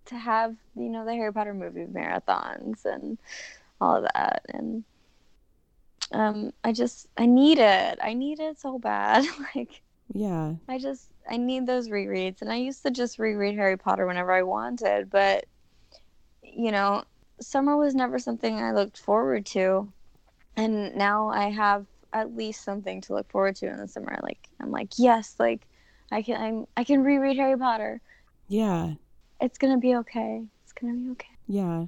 to 0.07 0.17
have 0.17 0.57
you 0.77 0.89
know 0.89 1.05
the 1.05 1.15
Harry 1.15 1.33
Potter 1.33 1.55
movie 1.55 1.87
marathons 1.87 2.85
and 2.85 3.19
all 3.81 3.97
of 3.97 4.07
that. 4.15 4.45
And 4.49 4.85
um 6.13 6.53
i 6.65 6.73
just 6.73 7.07
i 7.17 7.27
need 7.27 7.59
it. 7.59 7.99
I 8.03 8.15
need 8.15 8.41
it 8.41 8.61
so 8.61 8.79
bad. 8.79 9.25
Like 9.55 9.83
yeah. 10.13 10.55
I 10.69 10.79
just 10.79 11.09
i 11.31 11.37
need 11.37 11.67
those 11.67 11.89
rereads. 11.89 12.43
And 12.43 12.53
i 12.53 12.57
used 12.57 12.83
to 12.83 12.91
just 12.91 13.19
reread 13.19 13.57
harry 13.57 13.77
potter 13.77 14.07
whenever 14.07 14.33
i 14.33 14.43
wanted 14.43 15.09
but 15.11 15.47
you 16.43 16.73
know 16.73 17.05
summer 17.41 17.77
was 17.77 17.95
never 17.95 18.19
something 18.19 18.59
i 18.59 18.73
looked 18.73 18.99
forward 18.99 19.47
to. 19.47 19.93
And 20.57 20.95
now 20.97 21.29
i 21.29 21.51
have 21.51 21.87
at 22.13 22.37
least 22.37 22.65
something 22.65 23.01
to 23.03 23.15
look 23.15 23.31
forward 23.31 23.57
to 23.57 23.67
in 23.67 23.77
the 23.77 23.89
summer. 23.89 24.19
Like 24.23 24.49
i'm 24.61 24.71
like 24.71 24.93
yes 24.99 25.37
like 25.39 25.67
i 26.11 26.23
can 26.23 26.41
I'm, 26.41 26.67
i 26.77 26.85
can 26.85 27.03
reread 27.03 27.37
harry 27.37 27.57
potter. 27.59 28.01
Yeah. 28.49 28.95
It's 29.41 29.59
gonna 29.59 29.79
be 29.79 29.95
okay. 29.97 30.45
It's 30.65 30.73
gonna 30.73 30.95
be 30.95 31.11
okay. 31.11 31.29
Yeah. 31.47 31.87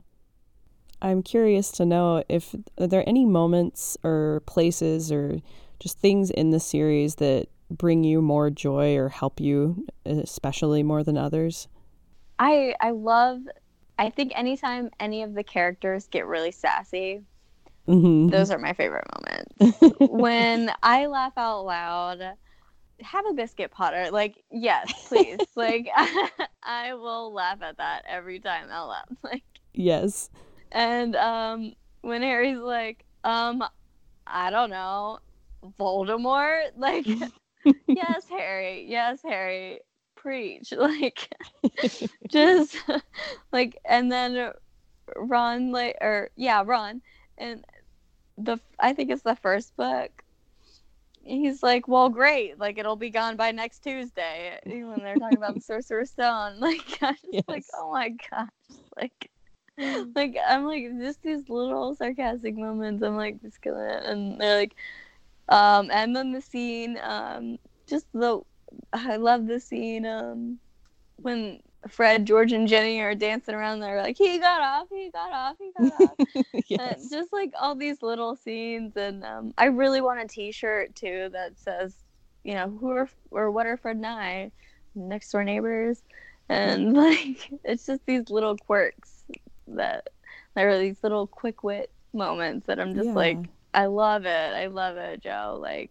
I'm 1.03 1.23
curious 1.23 1.73
to 1.73 1.85
know 1.85 2.23
if 2.29 2.55
are 2.79 2.87
there 2.87 3.07
any 3.07 3.25
moments 3.25 3.97
or 4.05 4.43
places 4.47 5.11
or 5.11 5.41
just 5.81 5.99
things 5.99 6.31
in 6.31 6.51
the 6.51 6.61
series 6.61 7.17
that 7.17 7.49
bring 7.69 8.05
you 8.05 8.23
more 8.23 8.51
joy 8.51 8.97
or 8.97 9.09
help 9.09 9.41
you 9.41 9.87
especially 10.07 10.83
more 10.83 11.03
than 11.03 11.19
others? 11.19 11.67
I 12.39 12.75
I 12.81 12.91
love 12.91 13.41
I 13.99 14.11
think 14.11 14.33
anytime 14.35 14.91
any 15.01 15.23
of 15.23 15.35
the 15.35 15.45
characters 15.45 16.07
get 16.09 16.27
really 16.27 16.53
sassy, 16.53 17.23
mm-hmm. 17.88 18.29
those 18.29 18.51
are 18.51 18.59
my 18.59 18.73
favorite 18.73 19.07
moments. 19.14 19.97
when 20.12 20.73
I 20.83 21.07
laugh 21.07 21.33
out 21.37 21.64
loud, 21.64 22.21
have 23.01 23.27
a 23.27 23.35
biscuit 23.35 23.71
potter. 23.71 24.11
Like, 24.11 24.42
yes, 24.51 24.92
please. 25.09 25.38
like 25.57 25.88
I, 25.95 26.31
I 26.62 26.95
will 26.95 27.33
laugh 27.33 27.62
at 27.62 27.79
that 27.79 28.05
every 28.09 28.40
time 28.40 28.71
out 28.71 28.88
loud. 28.88 29.16
Like 29.23 29.45
Yes. 29.75 30.31
And 30.71 31.16
um, 31.16 31.75
when 32.03 32.23
Harry's 32.23 32.59
like, 32.59 33.05
um, 33.25 33.62
I 34.27 34.51
don't 34.51 34.71
know, 34.71 35.18
Voldemort, 35.79 36.71
like, 36.77 37.07
yes, 37.87 38.29
Harry, 38.29 38.87
yes, 38.88 39.21
Harry, 39.23 39.81
preach, 40.16 40.73
like, 40.73 41.29
just 42.29 42.77
like, 43.53 43.79
and 43.85 44.11
then 44.11 44.53
Ron, 45.16 45.73
like, 45.73 45.97
or 46.01 46.31
yeah, 46.37 46.62
Ron, 46.64 47.03
and 47.38 47.64
the 48.38 48.59
I 48.79 48.92
think 48.92 49.11
it's 49.11 49.23
the 49.23 49.37
first 49.37 49.77
book. 49.77 50.11
He's 51.25 51.62
like, 51.62 51.87
well, 51.87 52.09
great, 52.09 52.59
like 52.59 52.79
it'll 52.79 52.97
be 52.97 53.11
gone 53.11 53.37
by 53.37 53.53
next 53.53 53.85
Tuesday. 53.85 54.59
When 54.64 55.01
they're 55.01 55.14
talking 55.14 55.38
about 55.38 55.55
the 55.55 55.61
Sorcerer's 55.61 56.11
Stone, 56.11 56.57
like, 56.61 56.99
I 57.01 57.12
just 57.12 57.27
yes. 57.31 57.45
like, 57.47 57.64
oh 57.77 57.92
my 57.92 58.09
gosh, 58.31 58.49
like 58.97 59.31
like 60.14 60.37
I'm 60.47 60.64
like 60.64 60.85
just 60.99 61.23
these 61.23 61.49
little 61.49 61.95
sarcastic 61.95 62.57
moments. 62.57 63.03
I'm 63.03 63.16
like 63.16 63.40
just 63.40 63.61
killing 63.62 63.88
it, 63.88 64.05
and 64.05 64.40
they're 64.40 64.57
like, 64.57 64.75
um, 65.49 65.90
and 65.92 66.14
then 66.14 66.33
the 66.33 66.40
scene, 66.40 66.99
um, 67.03 67.59
just 67.87 68.07
the 68.12 68.40
I 68.92 69.16
love 69.16 69.47
the 69.47 69.61
scene, 69.61 70.07
um, 70.07 70.59
when 71.16 71.61
Fred, 71.88 72.27
George, 72.27 72.53
and 72.53 72.68
Ginny 72.68 73.01
are 73.01 73.14
dancing 73.14 73.55
around. 73.55 73.81
They're 73.81 74.01
like, 74.03 74.16
he 74.16 74.38
got 74.38 74.61
off, 74.61 74.88
he 74.90 75.11
got 75.11 75.33
off, 75.33 75.57
he 75.59 75.73
got 75.77 75.92
off. 75.92 76.16
yes. 76.68 77.01
And 77.03 77.11
just 77.11 77.33
like 77.33 77.53
all 77.61 77.75
these 77.75 78.03
little 78.03 78.37
scenes, 78.37 78.97
and 78.97 79.25
um, 79.25 79.53
I 79.59 79.66
really 79.66 80.01
want 80.01 80.21
a 80.21 80.27
T-shirt 80.29 80.95
too 80.95 81.29
that 81.33 81.59
says, 81.59 81.95
you 82.45 82.55
know, 82.55 82.68
who 82.71 82.90
are 82.90 83.09
or 83.31 83.51
what 83.51 83.66
are 83.66 83.77
Fred 83.77 83.97
and 83.97 84.07
I, 84.07 84.51
next 84.95 85.31
door 85.33 85.45
neighbors, 85.45 86.03
and 86.49 86.92
like 86.97 87.51
it's 87.64 87.87
just 87.87 88.05
these 88.07 88.31
little 88.31 88.57
quirks 88.57 89.25
that 89.68 90.09
there 90.55 90.68
are 90.71 90.79
these 90.79 91.03
little 91.03 91.27
quick 91.27 91.62
wit 91.64 91.90
moments 92.12 92.66
that 92.66 92.79
I'm 92.79 92.95
just 92.95 93.09
Yeah. 93.09 93.14
like, 93.14 93.38
I 93.75 93.87
love 93.87 94.25
it. 94.27 94.55
I 94.55 94.66
love 94.66 94.97
it, 94.99 95.23
Jo. 95.23 95.59
Like, 95.61 95.90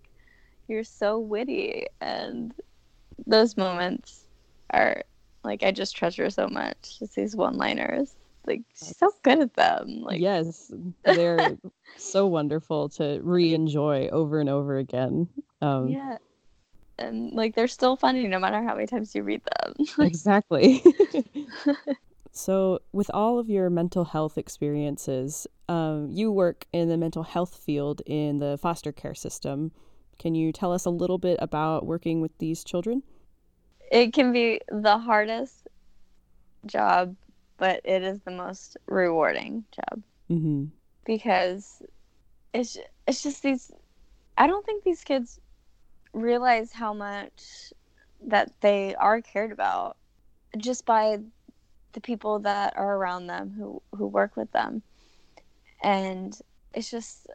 you're 0.67 0.84
so 0.84 1.19
witty. 1.19 1.88
And 1.99 2.54
those 3.25 3.58
moments 3.58 4.27
are 4.71 5.04
like, 5.43 5.63
I 5.63 5.71
just 5.71 5.95
treasure 5.95 6.30
so 6.30 6.47
much. 6.47 6.99
Just 6.99 7.15
these 7.15 7.36
one 7.36 7.58
liners. 7.58 8.15
Like, 8.45 8.62
she's 8.73 8.97
so 8.97 9.12
good 9.21 9.39
at 9.39 9.54
them. 9.54 10.01
Like, 10.01 10.19
yes, 10.19 10.71
they're 11.04 11.58
so 11.97 12.27
wonderful 12.27 12.89
to 12.89 13.19
re-enjoy 13.21 14.08
over 14.08 14.39
and 14.39 14.49
over 14.49 14.77
again. 14.77 15.27
Um, 15.62 15.89
yeah. 15.89 16.17
And 16.97 17.34
like, 17.34 17.56
they're 17.56 17.67
still 17.67 17.95
funny 17.95 18.27
no 18.27 18.39
matter 18.39 18.62
how 18.63 18.75
many 18.75 18.88
times 18.88 19.13
you 19.15 19.23
read 19.23 19.41
them. 19.43 19.86
Exactly. 19.99 20.84
so, 22.32 22.80
with 22.91 23.10
all 23.13 23.39
of 23.39 23.49
your 23.49 23.69
mental 23.69 24.06
health 24.06 24.38
experiences, 24.38 25.47
um, 25.69 26.10
you 26.12 26.32
work 26.32 26.65
in 26.73 26.89
the 26.89 26.97
mental 26.97 27.23
health 27.23 27.56
field 27.56 28.01
in 28.06 28.39
the 28.39 28.58
foster 28.62 28.91
care 28.91 29.15
system. 29.15 29.71
Can 30.19 30.36
you 30.36 30.51
tell 30.51 30.71
us 30.71 30.86
a 30.86 30.91
little 30.91 31.17
bit 31.17 31.38
about 31.41 31.86
working 31.86 32.21
with 32.21 32.38
these 32.38 32.63
children? 32.63 33.04
It 33.91 34.13
can 34.13 34.34
be 34.34 34.62
the 34.69 34.99
hardest 34.99 35.69
job, 36.65 37.15
but 37.58 37.82
it 37.86 38.04
is 38.04 38.21
the 38.23 38.32
most 38.32 38.77
rewarding 38.88 39.65
job. 39.71 40.04
Mm-hmm. 40.32 40.65
because 41.06 41.84
it's 42.54 42.77
it's 43.08 43.23
just 43.23 43.43
these 43.43 43.71
I 44.38 44.47
don't 44.47 44.65
think 44.65 44.84
these 44.84 45.04
kids 45.04 45.39
realize 46.13 46.73
how 46.73 46.93
much 46.93 47.73
that 48.27 48.51
they 48.62 48.95
are 48.95 49.21
cared 49.21 49.51
about 49.51 49.97
just 50.58 50.86
by 50.86 51.19
the 51.93 52.01
people 52.01 52.39
that 52.41 52.75
are 52.77 52.95
around 52.97 53.27
them 53.27 53.51
who 53.58 53.82
who 53.95 54.08
work 54.08 54.38
with 54.38 54.51
them. 54.51 54.84
And 55.84 56.38
it's 56.73 56.91
just 56.91 57.27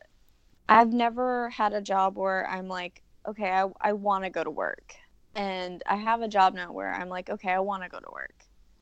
I've 0.69 0.93
never 0.93 1.51
had 1.51 1.73
a 1.75 1.83
job 1.83 2.17
where 2.17 2.49
I'm 2.49 2.69
like, 2.69 3.03
okay, 3.29 3.51
I 3.51 3.69
I 3.81 3.93
want 3.95 4.25
to 4.25 4.31
go 4.31 4.45
to 4.45 4.51
work. 4.51 4.97
And 5.37 5.83
I 5.87 5.97
have 5.97 6.23
a 6.23 6.29
job 6.29 6.55
now 6.55 6.73
where 6.73 6.93
I'm 6.93 7.11
like, 7.11 7.29
okay, 7.29 7.51
I 7.51 7.59
want 7.61 7.83
to 7.83 7.89
go 7.89 7.99
to 8.01 8.11
work. 8.11 8.35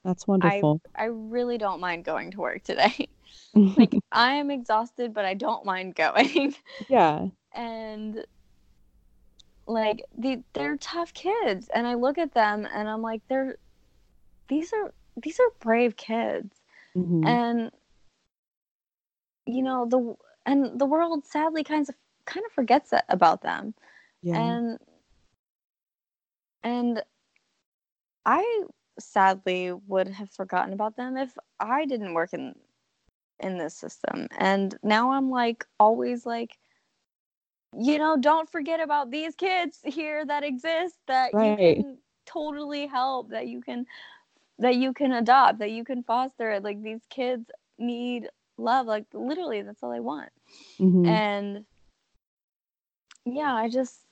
That's 0.04 0.26
wonderful. 0.26 0.80
I 0.94 1.06
really 1.06 1.58
don't 1.58 1.80
mind 1.80 2.04
going 2.04 2.30
to 2.30 2.40
work 2.40 2.62
today. 2.62 3.08
like 3.54 3.94
I 4.12 4.34
am 4.34 4.50
exhausted, 4.50 5.12
but 5.12 5.24
I 5.24 5.34
don't 5.34 5.64
mind 5.64 5.96
going. 5.96 6.54
yeah. 6.88 7.26
and 7.54 8.24
like 9.66 10.04
the 10.16 10.42
they're 10.52 10.76
tough 10.76 11.12
kids, 11.14 11.68
and 11.74 11.86
I 11.86 11.94
look 11.94 12.18
at 12.18 12.34
them 12.34 12.68
and 12.72 12.88
I'm 12.88 13.02
like, 13.02 13.22
they're 13.28 13.56
these 14.48 14.72
are 14.72 14.92
these 15.20 15.40
are 15.40 15.50
brave 15.60 15.96
kids, 15.96 16.54
Mhm. 16.94 17.26
and 17.26 17.70
you 19.46 19.62
know 19.62 19.86
the 19.86 20.14
and 20.44 20.78
the 20.78 20.86
world 20.86 21.24
sadly 21.24 21.64
kind 21.64 21.88
of 21.88 21.94
kind 22.26 22.44
of 22.44 22.52
forgets 22.52 22.92
about 23.08 23.40
them, 23.40 23.74
yeah. 24.22 24.38
and 24.38 24.78
and 26.64 27.04
I 28.26 28.64
sadly 28.98 29.72
would 29.72 30.08
have 30.08 30.30
forgotten 30.30 30.72
about 30.72 30.96
them 30.96 31.16
if 31.16 31.36
I 31.60 31.86
didn't 31.86 32.14
work 32.14 32.32
in 32.34 32.54
in 33.40 33.58
this 33.58 33.74
system. 33.76 34.28
And 34.38 34.78
now 34.82 35.12
I'm 35.12 35.30
like 35.30 35.66
always 35.78 36.26
like 36.26 36.58
you 37.76 37.98
know, 37.98 38.16
don't 38.16 38.50
forget 38.50 38.80
about 38.80 39.10
these 39.10 39.34
kids 39.34 39.80
here 39.84 40.24
that 40.26 40.44
exist 40.44 40.98
that 41.08 41.32
Right. 41.32 41.40
you 41.40 41.56
can 41.56 41.98
totally 42.26 42.86
help, 42.86 43.30
that 43.30 43.48
you 43.48 43.60
can 43.60 43.86
that 44.58 44.76
you 44.76 44.92
can 44.92 45.12
adopt, 45.12 45.58
that 45.58 45.70
you 45.70 45.84
can 45.84 46.02
foster. 46.02 46.60
Like 46.60 46.82
these 46.82 47.06
kids 47.10 47.50
need 47.78 48.28
love. 48.58 48.86
Like 48.86 49.06
literally 49.12 49.62
that's 49.62 49.82
all 49.82 49.90
they 49.90 50.00
want 50.00 50.30
Mhm. 50.78 51.22
and 51.26 51.66
yeah 53.24 53.54
i 53.54 53.68
just 53.68 54.06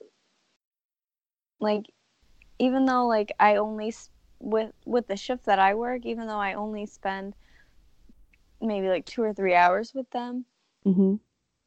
like 1.60 1.86
even 2.62 2.84
though 2.86 3.06
like 3.08 3.32
i 3.40 3.56
only 3.56 3.92
with 4.38 4.72
with 4.86 5.06
the 5.08 5.16
shift 5.16 5.44
that 5.46 5.58
i 5.58 5.74
work 5.74 6.06
even 6.06 6.26
though 6.28 6.38
i 6.38 6.54
only 6.54 6.86
spend 6.86 7.34
maybe 8.60 8.88
like 8.88 9.04
two 9.04 9.22
or 9.22 9.32
three 9.34 9.54
hours 9.54 9.92
with 9.92 10.08
them 10.10 10.44
Mhm. 10.86 11.18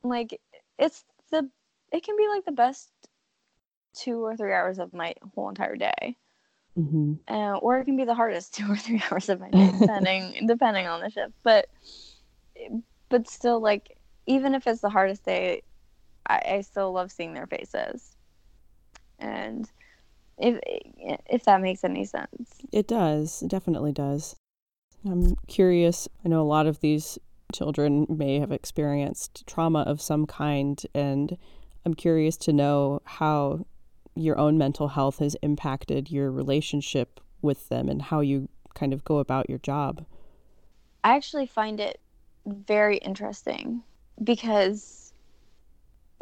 like 0.04 0.40
it's 0.80 1.04
the 1.32 1.50
it 1.92 2.04
can 2.04 2.16
be 2.18 2.28
like 2.30 2.46
the 2.46 2.52
best 2.52 2.92
two 3.94 4.24
or 4.24 4.36
three 4.38 4.54
hours 4.54 4.80
of 4.80 4.94
my 4.94 5.14
whole 5.34 5.50
entire 5.50 5.76
day 5.76 6.18
Mhm. 6.78 7.20
uh, 7.28 7.58
or 7.58 7.80
it 7.80 7.86
can 7.86 7.98
be 7.98 8.06
the 8.06 8.16
hardest 8.16 8.54
two 8.56 8.72
or 8.72 8.78
three 8.78 9.02
hours 9.12 9.30
of 9.30 9.40
my 9.40 9.50
day 9.58 9.70
depending 9.80 10.48
depending 10.48 10.88
on 10.88 11.02
the 11.02 11.10
shift 11.10 11.34
but 11.44 11.68
but 13.10 13.28
still 13.28 13.60
like 13.60 13.98
even 14.28 14.56
if 14.56 14.66
it's 14.68 14.82
the 14.82 14.90
hardest 14.90 15.26
day 15.26 15.62
I, 16.28 16.42
I 16.56 16.62
still 16.62 16.92
love 16.92 17.12
seeing 17.12 17.34
their 17.34 17.48
faces 17.48 18.16
and 19.20 19.70
if 20.38 20.60
if 21.30 21.44
that 21.46 21.62
makes 21.62 21.84
any 21.84 22.06
sense 22.06 22.58
It 22.72 22.88
does. 22.88 23.42
It 23.42 23.50
definitely 23.50 23.92
does. 23.92 24.36
I'm 25.06 25.36
curious. 25.48 26.08
I 26.24 26.30
know 26.30 26.42
a 26.42 26.44
lot 26.44 26.68
of 26.68 26.80
these 26.80 27.20
children 27.54 28.06
may 28.10 28.40
have 28.40 28.52
experienced 28.52 29.46
trauma 29.46 29.82
of 29.82 30.02
some 30.02 30.26
kind, 30.26 30.82
and 30.94 31.38
I'm 31.86 31.94
curious 31.94 32.38
to 32.38 32.54
know 32.54 33.02
how 33.06 33.66
your 34.16 34.38
own 34.38 34.58
mental 34.58 34.90
health 34.90 35.20
has 35.20 35.36
impacted 35.42 36.10
your 36.10 36.32
relationship 36.32 37.20
with 37.42 37.70
them 37.70 37.88
and 37.90 38.02
how 38.02 38.22
you 38.22 38.50
kind 38.74 38.94
of 38.94 39.04
go 39.04 39.20
about 39.20 39.50
your 39.50 39.60
job. 39.60 40.06
I 41.04 41.16
actually 41.16 41.46
find 41.46 41.80
it 41.80 42.00
very 42.46 42.98
interesting 42.98 43.84
because 44.24 45.14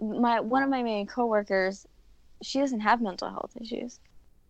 my 0.01 0.39
one 0.39 0.63
of 0.63 0.69
my 0.69 0.83
main 0.83 1.07
coworkers, 1.07 1.87
she 2.45 2.59
doesn't 2.59 2.81
have 2.81 3.01
mental 3.01 3.29
health 3.29 3.57
issues, 3.59 3.99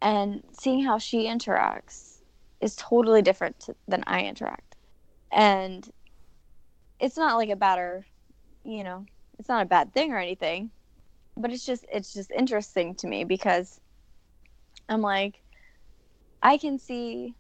and 0.02 0.44
seeing 0.60 0.84
how 0.84 0.98
she 0.98 1.26
interacts 1.26 2.20
is 2.62 2.76
totally 2.76 3.22
different 3.22 3.60
to, 3.62 3.76
than 3.88 4.04
I 4.08 4.22
interact, 4.22 4.76
and 5.32 5.90
it's 7.00 7.18
not 7.18 7.38
like 7.38 7.50
a 7.50 7.56
bad 7.56 7.80
or, 7.80 8.06
you 8.64 8.84
know, 8.84 9.06
it's 9.40 9.50
not 9.50 9.64
a 9.64 9.68
bad 9.68 9.94
thing 9.94 10.14
or 10.14 10.18
anything, 10.18 10.72
but 11.36 11.52
it's 11.52 11.66
just 11.66 11.86
it's 11.92 12.14
just 12.14 12.32
interesting 12.32 12.96
to 12.96 13.08
me 13.08 13.24
because 13.24 13.80
I'm 14.88 15.02
like, 15.02 15.42
I 16.42 16.58
can 16.58 16.80
see 16.80 17.36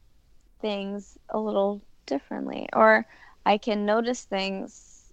things 0.62 1.18
a 1.30 1.39
little 1.39 1.82
differently 2.06 2.68
or 2.74 3.06
I 3.46 3.58
can 3.58 3.86
notice 3.86 4.24
things 4.24 5.12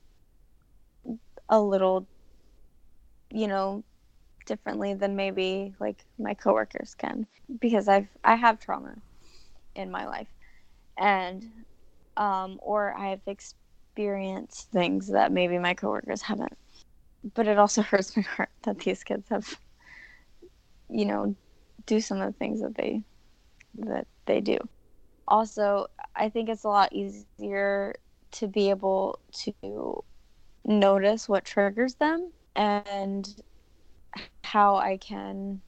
a 1.48 1.60
little, 1.60 2.06
you 3.30 3.48
know, 3.48 3.84
differently 4.50 4.94
than 4.94 5.16
maybe 5.16 5.74
like 5.80 6.04
my 6.20 6.34
coworkers 6.34 6.96
can 6.98 7.28
because 7.62 7.88
I've 7.88 8.10
I 8.24 8.36
have 8.36 8.60
trauma 8.60 8.96
in 9.76 9.90
my 9.90 10.06
life, 10.06 10.28
and 10.98 11.44
um, 12.16 12.58
or 12.62 12.94
I've 12.96 13.22
experienced 13.26 14.70
things 14.72 15.08
that 15.12 15.32
maybe 15.32 15.58
my 15.58 15.74
coworkers 15.74 16.22
haven't. 16.22 16.56
But 17.34 17.48
it 17.48 17.58
also 17.58 17.82
hurts 17.84 18.16
my 18.16 18.24
heart 18.24 18.50
that 18.64 18.80
these 18.80 19.04
kids 19.04 19.28
have, 19.30 19.48
you 20.90 21.06
know, 21.06 21.36
do 21.86 22.00
some 22.00 22.20
of 22.20 22.32
the 22.32 22.38
things 22.38 22.62
that 22.62 22.76
they 22.76 23.04
that 23.78 24.06
they 24.26 24.40
do. 24.40 24.58
Also, 25.28 25.86
I 26.16 26.28
think 26.30 26.48
it's 26.50 26.64
a 26.64 26.68
lot 26.68 26.92
easier 26.92 27.94
to 28.32 28.48
be 28.48 28.70
able 28.70 29.20
to 29.44 30.04
notice 30.64 31.28
what 31.28 31.44
triggers 31.46 31.96
them 31.96 32.32
and 32.56 33.28
how 34.44 34.76
I 34.76 34.96
can 34.96 35.60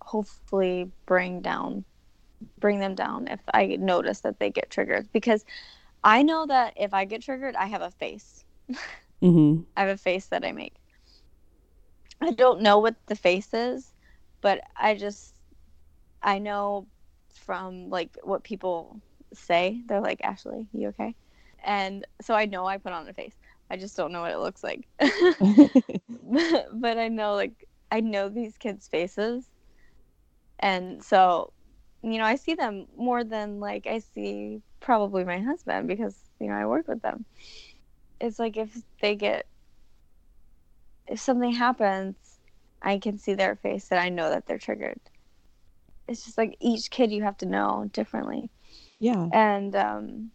hopefully 0.00 0.90
bring 1.06 1.40
down 1.40 1.84
bring 2.58 2.80
them 2.80 2.94
down 2.94 3.28
if 3.28 3.40
I 3.54 3.76
notice 3.78 4.20
that 4.20 4.40
they 4.40 4.50
get 4.50 4.68
triggered 4.68 5.08
because 5.12 5.44
I 6.02 6.22
know 6.22 6.46
that 6.46 6.74
if 6.76 6.92
I 6.92 7.04
get 7.04 7.22
triggered 7.22 7.54
I 7.54 7.66
have 7.66 7.82
a 7.82 7.90
face. 7.90 8.44
Mm-hmm. 9.22 9.62
I 9.76 9.80
have 9.80 9.90
a 9.90 9.96
face 9.96 10.26
that 10.26 10.44
I 10.44 10.52
make. 10.52 10.74
I 12.20 12.32
don't 12.32 12.62
know 12.62 12.78
what 12.78 12.96
the 13.06 13.16
face 13.16 13.52
is, 13.52 13.92
but 14.40 14.60
I 14.76 14.94
just 14.94 15.34
I 16.22 16.38
know 16.38 16.86
from 17.32 17.90
like 17.90 18.16
what 18.22 18.44
people 18.44 19.00
say. 19.32 19.82
They're 19.86 20.00
like, 20.00 20.20
"Ashley, 20.22 20.66
you 20.72 20.88
okay?" 20.88 21.14
And 21.64 22.06
so 22.20 22.34
I 22.34 22.46
know 22.46 22.66
I 22.66 22.78
put 22.78 22.92
on 22.92 23.08
a 23.08 23.12
face. 23.12 23.34
I 23.72 23.76
just 23.78 23.96
don't 23.96 24.12
know 24.12 24.20
what 24.20 24.32
it 24.32 24.38
looks 24.38 24.62
like. 24.62 24.86
but 26.72 26.98
I 26.98 27.08
know 27.08 27.34
like 27.34 27.68
I 27.90 28.00
know 28.00 28.28
these 28.28 28.58
kids' 28.58 28.88
faces. 28.88 29.48
And 30.58 31.02
so, 31.02 31.52
you 32.02 32.18
know, 32.18 32.24
I 32.24 32.36
see 32.36 32.54
them 32.54 32.86
more 32.96 33.24
than 33.24 33.60
like 33.60 33.86
I 33.86 33.98
see 34.00 34.60
probably 34.80 35.24
my 35.24 35.40
husband 35.40 35.88
because, 35.88 36.16
you 36.40 36.48
know, 36.48 36.54
I 36.54 36.66
work 36.66 36.86
with 36.88 37.02
them. 37.02 37.24
It's 38.20 38.38
like 38.38 38.56
if 38.56 38.76
they 39.00 39.16
get 39.16 39.46
if 41.08 41.20
something 41.20 41.52
happens, 41.52 42.16
I 42.82 42.98
can 42.98 43.18
see 43.18 43.34
their 43.34 43.56
face 43.56 43.88
and 43.90 44.00
I 44.00 44.10
know 44.10 44.30
that 44.30 44.46
they're 44.46 44.58
triggered. 44.58 45.00
It's 46.08 46.24
just 46.24 46.38
like 46.38 46.56
each 46.60 46.90
kid 46.90 47.10
you 47.10 47.22
have 47.22 47.38
to 47.38 47.46
know 47.46 47.88
differently 47.92 48.50
yeah. 49.02 49.28
and 49.32 49.74
um 49.74 50.30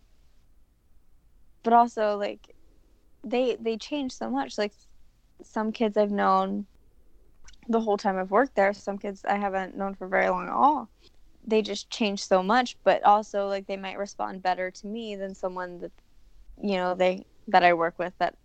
but 1.63 1.73
also 1.73 2.17
like 2.17 2.54
they 3.30 3.58
they 3.60 3.78
change 3.78 4.13
so 4.13 4.30
much. 4.30 4.58
Like 4.58 4.74
some 5.44 5.72
kids 5.72 5.98
i've 5.98 6.12
known 6.12 6.66
the 7.68 7.80
whole 7.80 7.98
time 7.98 8.18
i've 8.18 8.32
worked 8.32 8.56
there 8.56 8.74
some 8.74 8.98
kids 8.98 9.24
i 9.26 9.36
haven't 9.38 9.78
known 9.78 9.94
for 9.94 10.08
very 10.08 10.30
long 10.30 10.48
at 10.48 10.54
all 10.54 10.90
they 11.46 11.62
just 11.62 11.90
change 11.90 12.24
so 12.26 12.44
much. 12.44 12.76
But 12.84 13.04
also 13.04 13.48
like 13.48 13.68
they 13.68 13.78
might 13.78 13.98
respond 13.98 14.42
better 14.44 14.72
to 14.72 14.88
me 14.88 15.16
than 15.16 15.34
someone 15.36 15.80
that 15.80 15.92
you 16.62 16.76
know 16.76 16.96
they 16.96 17.26
that 17.48 17.63
i 17.63 17.74
work 17.74 18.00
with 18.00 18.13
that 18.20 18.36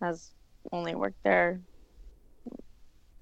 has 0.00 0.30
only 0.72 0.94
worked 0.94 1.22
there 1.24 1.60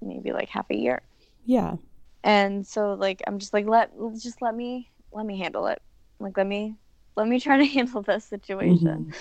maybe 0.01 0.31
like 0.31 0.49
half 0.49 0.65
a 0.69 0.75
year. 0.75 1.01
Yeah. 1.45 1.77
and 2.23 2.65
so 2.67 2.93
like 2.93 3.21
i'm 3.27 3.39
just 3.39 3.53
like 3.53 3.65
let 3.67 3.91
just 4.21 4.41
let 4.41 4.55
me 4.55 4.89
let 5.11 5.25
me 5.25 5.39
handle 5.39 5.67
it. 5.67 5.81
Like 6.19 6.37
let 6.37 6.47
me 6.47 6.75
let 7.15 7.27
me 7.27 7.39
try 7.39 7.57
to 7.57 7.65
handle 7.77 8.01
this 8.01 8.25
situation. 8.25 9.07
Mhm. 9.09 9.15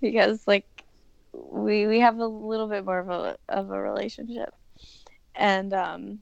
because 0.00 0.46
like 0.46 0.77
we 1.32 1.86
we 1.86 2.00
have 2.00 2.18
a 2.18 2.26
little 2.26 2.68
bit 2.68 2.84
more 2.84 2.98
of 2.98 3.08
a 3.10 3.36
of 3.48 3.70
a 3.70 3.80
relationship. 3.80 4.54
And 5.34 5.72
um 5.72 6.18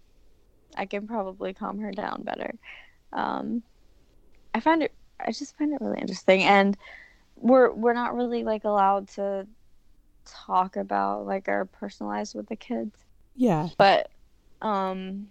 i 0.77 0.85
can 0.87 1.07
probably 1.07 1.55
calm 1.55 1.79
her 1.79 1.93
down 1.93 2.23
better. 2.23 2.55
Um 3.13 3.63
i 4.55 4.61
find 4.61 4.83
it 4.83 4.93
i 5.21 5.33
just 5.33 5.57
find 5.57 5.73
it 5.73 5.81
really 5.81 6.01
interesting. 6.01 6.43
And 6.43 6.77
we're 7.37 7.73
we're 7.73 7.93
not 7.95 8.15
really 8.15 8.45
like 8.45 8.65
allowed 8.65 9.09
to 9.09 9.47
talk 10.25 10.77
about 10.77 11.27
like 11.27 11.49
our 11.49 11.65
personal 11.65 12.11
lives 12.11 12.35
with 12.35 12.49
the 12.49 12.57
kids. 12.57 12.97
Yeah. 13.35 13.69
but 13.79 14.11
um 14.63 15.29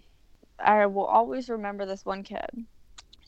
i 0.58 0.86
will 0.86 1.04
always 1.04 1.48
remember 1.48 1.84
this 1.86 2.04
one 2.04 2.22
kid. 2.22 2.46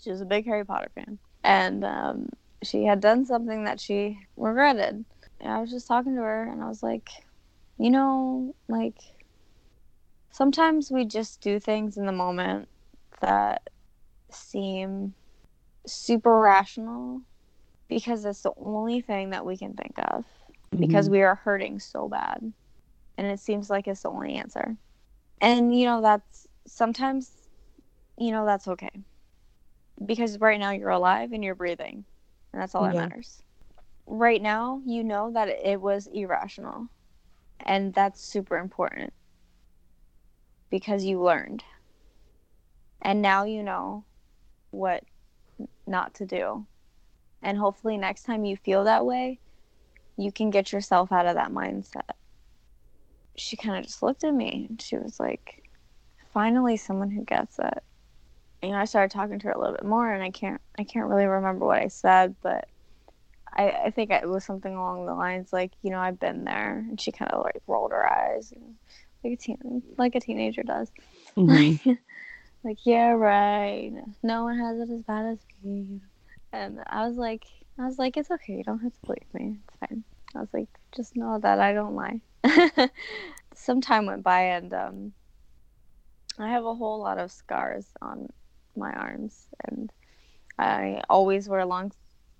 She 0.01 0.11
was 0.11 0.21
a 0.21 0.27
big 0.27 0.45
harry 0.47 0.65
potter 0.65 0.91
fan. 0.95 1.19
And 1.45 1.85
um 1.85 2.29
she 2.63 2.85
had 2.85 3.01
done 3.01 3.25
something 3.25 3.65
that 3.65 3.81
she 3.81 4.19
regretted 4.37 5.05
i 5.45 5.61
was 5.61 5.71
just 5.71 5.87
talking 5.87 6.15
to 6.15 6.23
her 6.23 6.45
and 6.51 6.63
i 6.63 6.69
was 6.69 6.83
like 6.83 7.09
you 7.79 7.91
know 7.91 8.55
like 8.69 8.97
sometimes 10.31 10.91
we 10.91 11.05
just 11.05 11.41
do 11.41 11.59
things 11.59 11.97
in 11.97 12.07
the 12.07 12.13
moment 12.13 12.69
that 13.21 13.63
seem 14.31 15.15
super 15.87 16.39
rational 16.41 17.23
because 17.89 18.25
it's 18.25 18.43
the 18.43 18.53
only 18.59 19.01
thing 19.01 19.31
that 19.31 19.47
we 19.47 19.57
can 19.57 19.75
think 19.75 19.95
of 19.99 20.25
because 20.79 21.09
Mhm. 21.09 21.13
we 21.13 21.23
are 21.23 21.35
hurting 21.37 21.81
so 21.81 22.09
bad 22.09 22.53
and 23.19 23.27
it 23.27 23.41
seems 23.41 23.71
like 23.71 23.89
it's 23.89 24.03
the 24.03 24.11
only 24.11 24.35
answer. 24.35 24.77
And 25.41 25.77
you 25.79 25.87
know 25.87 26.03
that's 26.03 26.47
sometimes 26.67 27.31
you 28.19 28.33
know 28.33 28.45
that's 28.47 28.69
okay 28.69 28.91
because 30.05 30.39
right 30.39 30.61
now 30.61 30.71
you're 30.71 30.91
alive 30.91 31.33
and 31.33 31.45
you're 31.45 31.55
breathing 31.55 32.05
and 32.53 32.63
that's 32.63 32.75
all 32.75 32.85
that 32.85 32.97
matters 32.97 33.43
right 34.09 34.41
now 34.41 34.81
you 34.87 35.05
know 35.05 35.31
that 35.33 35.49
it 35.49 35.81
was 35.81 36.09
irrational. 36.13 36.89
And 37.61 37.93
that's 37.93 38.23
super 38.23 38.57
important. 38.57 39.13
Because 40.71 41.05
you 41.05 41.23
learned. 41.23 41.63
And 43.03 43.23
now 43.23 43.45
you 43.45 43.63
know 43.63 44.05
what 44.71 45.05
not 45.87 46.15
to 46.15 46.27
do. 46.27 46.67
And 47.43 47.57
hopefully 47.59 47.97
next 47.97 48.25
time 48.25 48.45
you 48.45 48.57
feel 48.57 48.85
that 48.85 49.07
way 49.07 49.39
you 50.17 50.33
can 50.33 50.51
get 50.51 50.73
yourself 50.73 51.13
out 51.13 51.27
of 51.27 51.37
that 51.37 51.53
mindset. 51.53 52.11
She 53.37 53.57
kind 53.57 53.79
of 53.79 53.85
just 53.85 54.03
looked 54.03 54.25
at 54.25 54.35
me 54.35 54.67
and 54.69 54.83
she 54.83 54.97
was 54.97 55.21
like 55.21 55.63
finally 56.33 56.77
someone 56.77 57.11
who 57.11 57.25
gets 57.25 57.59
it. 57.59 57.83
You 58.63 58.71
know 58.71 58.79
i 58.79 58.87
started 58.87 59.13
talking 59.13 59.39
to 59.39 59.47
her 59.47 59.53
a 59.53 59.59
little 59.59 59.77
bit 59.77 59.85
more 59.85 60.13
and 60.13 60.21
i 60.21 60.31
can't 60.31 60.61
i 60.77 60.83
can't 60.83 61.09
really 61.09 61.27
remember 61.27 61.65
what 61.65 61.79
i 61.79 61.87
said 61.87 62.35
but 62.43 62.67
i 63.55 63.71
i 63.87 63.91
think 63.91 64.11
it 64.11 64.29
was 64.29 64.45
something 64.45 64.75
along 64.75 65.07
the 65.07 65.15
lines 65.15 65.53
like 65.53 65.73
you 65.83 65.91
know 65.91 65.99
i've 65.99 66.21
been 66.21 66.45
there 66.45 66.85
and 66.89 67.01
she 67.01 67.13
kind 67.13 67.31
of 67.33 67.43
like 67.45 67.61
rolled 67.67 67.93
her 67.93 68.11
eyes 68.11 68.53
and, 68.53 68.75
like 69.25 69.33
a 69.33 69.37
teen 69.37 69.83
like 69.97 70.15
a 70.15 70.21
teenager 70.21 70.63
does. 70.63 70.91
Mhm. 71.37 71.99
like 72.65 72.79
yeah 72.85 73.11
right. 73.11 73.93
No 74.23 74.45
one 74.45 74.59
has 74.59 74.79
it 74.79 74.93
as 74.93 75.03
bad 75.03 75.27
as 75.27 75.39
me. 75.63 76.01
And 76.53 76.79
i 76.87 77.07
was 77.07 77.17
like 77.17 77.45
i 77.79 77.85
was 77.85 77.99
like 77.99 78.17
it's 78.17 78.31
okay. 78.31 78.55
You 78.55 78.65
don't 78.65 78.81
have 78.81 78.93
to 78.93 79.01
believe 79.07 79.35
me. 79.35 79.59
It's 79.67 79.77
fine. 79.81 80.05
I 80.35 80.41
was 80.41 80.49
like 80.53 80.69
just 80.95 81.17
know 81.17 81.39
that 81.41 81.61
i 81.61 81.73
don't 81.73 81.97
lie. 81.97 82.21
Some 83.55 83.81
time 83.81 84.07
went 84.07 84.23
by 84.23 84.41
and 84.43 84.73
um 84.73 85.13
i 86.39 86.49
have 86.49 86.65
a 86.65 86.75
whole 86.75 87.01
lot 87.01 87.19
of 87.19 87.33
scars 87.33 87.87
on 88.01 88.29
my 88.77 88.93
arms 88.93 89.49
and 89.67 89.91
i 90.59 91.03
always 91.11 91.49
wear 91.49 91.67
long 91.67 91.91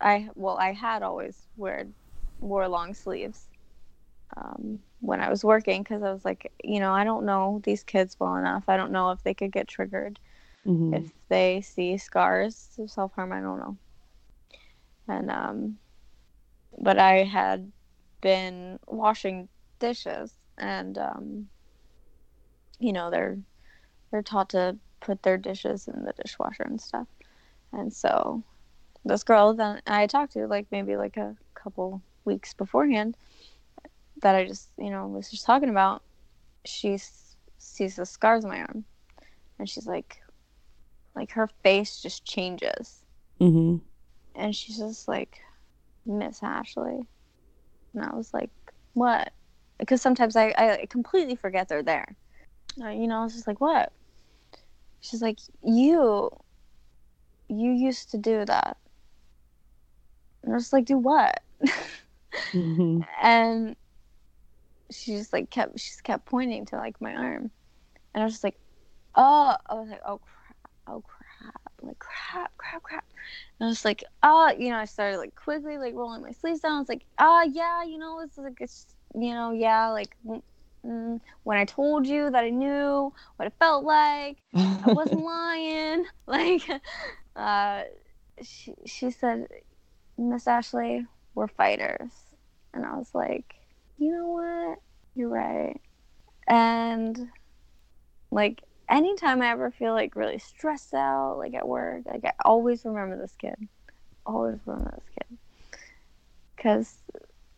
i 0.01 0.29
well 0.35 0.57
i 0.59 0.73
had 0.73 1.03
always 1.03 1.49
wear 1.57 1.87
wore 2.41 2.69
long 2.69 2.95
sleeves 2.95 3.49
um, 4.37 4.81
when 5.01 5.21
I 5.21 5.31
was 5.31 5.45
working 5.45 5.83
because 5.83 6.03
I 6.03 6.13
was 6.13 6.25
like, 6.25 6.53
you 6.63 6.81
know, 6.81 6.93
I 6.93 7.05
don't 7.05 7.25
know 7.27 7.61
these 7.65 7.83
kids 7.85 8.17
well 8.19 8.37
enough. 8.37 8.65
I 8.69 8.77
don't 8.77 8.93
know 8.93 9.11
if 9.11 9.23
they 9.23 9.35
could 9.35 9.53
get 9.53 9.69
triggered 9.69 10.19
Mhm. 10.65 10.93
if 10.93 11.13
they 11.29 11.61
see 11.63 11.97
scars 11.99 12.71
of 12.79 12.91
self 12.91 13.15
harm. 13.15 13.33
I 13.33 13.41
don't 13.41 13.59
know. 13.59 13.79
And 15.09 15.31
um, 15.31 15.79
but 16.79 16.99
I 16.99 17.25
had 17.25 17.73
been 18.21 18.79
washing 18.87 19.49
dishes, 19.81 20.35
and 20.59 20.99
um, 20.99 21.49
you 22.79 22.93
know, 22.93 23.11
they're 23.11 23.39
they're 24.11 24.23
taught 24.23 24.51
to 24.51 24.79
put 25.01 25.23
their 25.23 25.39
dishes 25.39 25.89
in 25.89 26.05
the 26.05 26.13
dishwasher 26.23 26.63
and 26.65 26.81
stuff. 26.81 27.09
And 27.73 27.93
so 27.93 28.45
this 29.05 29.25
girl 29.25 29.55
that 29.55 29.83
I 29.87 30.07
talked 30.07 30.33
to, 30.35 30.47
like 30.47 30.67
maybe 30.71 30.97
like 30.97 31.17
a 31.17 31.37
couple 31.55 32.03
weeks 32.25 32.55
beforehand, 32.55 33.17
that 34.23 34.35
I 34.35 34.47
just, 34.47 34.69
you 34.79 34.91
know, 34.91 35.07
was 35.07 35.31
just 35.31 35.47
talking 35.47 35.71
about, 35.71 36.03
she 36.65 36.95
s- 36.95 37.37
sees 37.59 37.97
the 37.97 38.05
scars 38.07 38.45
on 38.45 38.51
my 38.51 38.61
arm. 38.61 38.85
And 39.59 39.69
she's 39.69 39.87
like, 39.87 40.19
like 41.15 41.33
her 41.33 41.49
face 41.63 42.01
just 42.01 42.25
changes. 42.25 43.05
Mhm. 43.41 43.81
And 44.35 44.55
she's 44.55 44.79
just 44.79 45.09
like, 45.09 45.39
Miss 46.07 46.43
Ashley. 46.43 47.01
And 47.95 48.05
I 48.05 48.15
was 48.15 48.33
like, 48.33 48.51
what? 48.95 49.33
Because 49.79 50.03
sometimes 50.03 50.37
I, 50.37 50.55
I 50.57 50.87
completely 50.89 51.37
forget 51.37 51.69
they're 51.69 51.83
there. 51.83 52.17
You 52.77 53.07
know, 53.07 53.21
I 53.21 53.25
was 53.25 53.35
just 53.35 53.47
like, 53.47 53.61
what? 53.61 53.93
She's 55.01 55.23
like, 55.23 55.39
you, 55.63 56.31
you 57.49 57.71
used 57.73 58.11
to 58.11 58.19
do 58.19 58.45
that. 58.45 58.77
And 60.49 60.55
I 60.55 60.57
was 60.57 60.73
like, 60.73 60.87
do 60.87 60.97
what? 60.97 61.43
Mhm. 62.55 63.07
and 63.23 63.77
she 64.91 65.13
just 65.13 65.31
like 65.35 65.51
kept 65.51 65.79
she 65.79 65.91
just 65.91 66.03
kept 66.05 66.25
pointing 66.25 66.65
to 66.65 66.77
like 66.77 66.99
my 67.03 67.15
arm 67.15 67.51
and 68.15 68.23
i 68.23 68.25
was 68.25 68.33
just 68.33 68.45
like 68.45 68.57
oh 69.15 69.55
i 69.69 69.75
was 69.75 69.91
like 69.91 70.01
oh 70.07 70.19
crap 70.19 70.57
oh 70.87 71.03
crap 71.03 71.61
like 71.83 71.99
crap 71.99 72.57
crap 72.57 72.83
crap 72.83 73.05
and 73.61 73.67
i 73.67 73.69
was 73.69 73.85
like 73.85 74.03
oh 74.23 74.51
you 74.59 74.71
know 74.71 74.79
i 74.79 74.87
started 74.87 75.19
like 75.19 75.35
quickly 75.35 75.77
like 75.77 75.93
rolling 75.95 76.23
my 76.23 76.33
sleeves 76.33 76.61
down 76.61 76.73
i 76.77 76.79
was 76.79 76.89
like 76.89 77.05
ah 77.19 77.43
yeah 77.43 77.85
you 77.85 77.99
know 77.99 78.21
it's 78.21 78.39
like 78.39 78.57
it's 78.61 78.87
you 79.15 79.35
know 79.35 79.53
yeah 79.53 79.89
like 79.89 80.17
mm, 80.25 81.21
when 81.43 81.59
i 81.59 81.67
told 81.67 82.07
you 82.07 82.31
that 82.31 82.45
i 82.45 82.49
knew 82.49 83.13
what 83.37 83.47
it 83.47 83.53
felt 83.59 83.85
like 83.85 84.39
I 84.55 84.93
wasn't 84.93 85.21
lying. 85.25 86.05
Like, 86.27 86.63
uh, 87.37 87.83
she, 88.43 88.75
she 88.87 89.11
said, 89.11 89.47
Miss 90.19 90.47
Ashley, 90.47 91.07
we're 91.35 91.47
fighters. 91.49 92.11
And 92.75 92.85
I 92.85 92.97
was 92.97 93.15
like, 93.15 93.55
you 93.99 94.13
know 94.13 94.27
what? 94.27 94.79
You're 95.15 95.29
right. 95.29 95.81
And, 96.47 97.29
like, 98.31 98.63
anytime 98.89 99.41
I 99.43 99.51
ever 99.51 99.71
feel 99.71 99.93
like 99.95 100.17
really 100.17 100.39
stressed 100.39 100.93
out, 100.95 101.37
like 101.39 101.55
at 101.55 101.67
work, 101.67 102.03
like, 102.07 102.25
I 102.25 102.33
always 102.45 102.85
remember 102.85 103.17
this 103.17 103.35
kid. 103.39 103.57
Always 104.27 104.59
remember 104.67 104.93
this 104.97 105.09
kid. 105.19 105.39
Because 106.57 106.97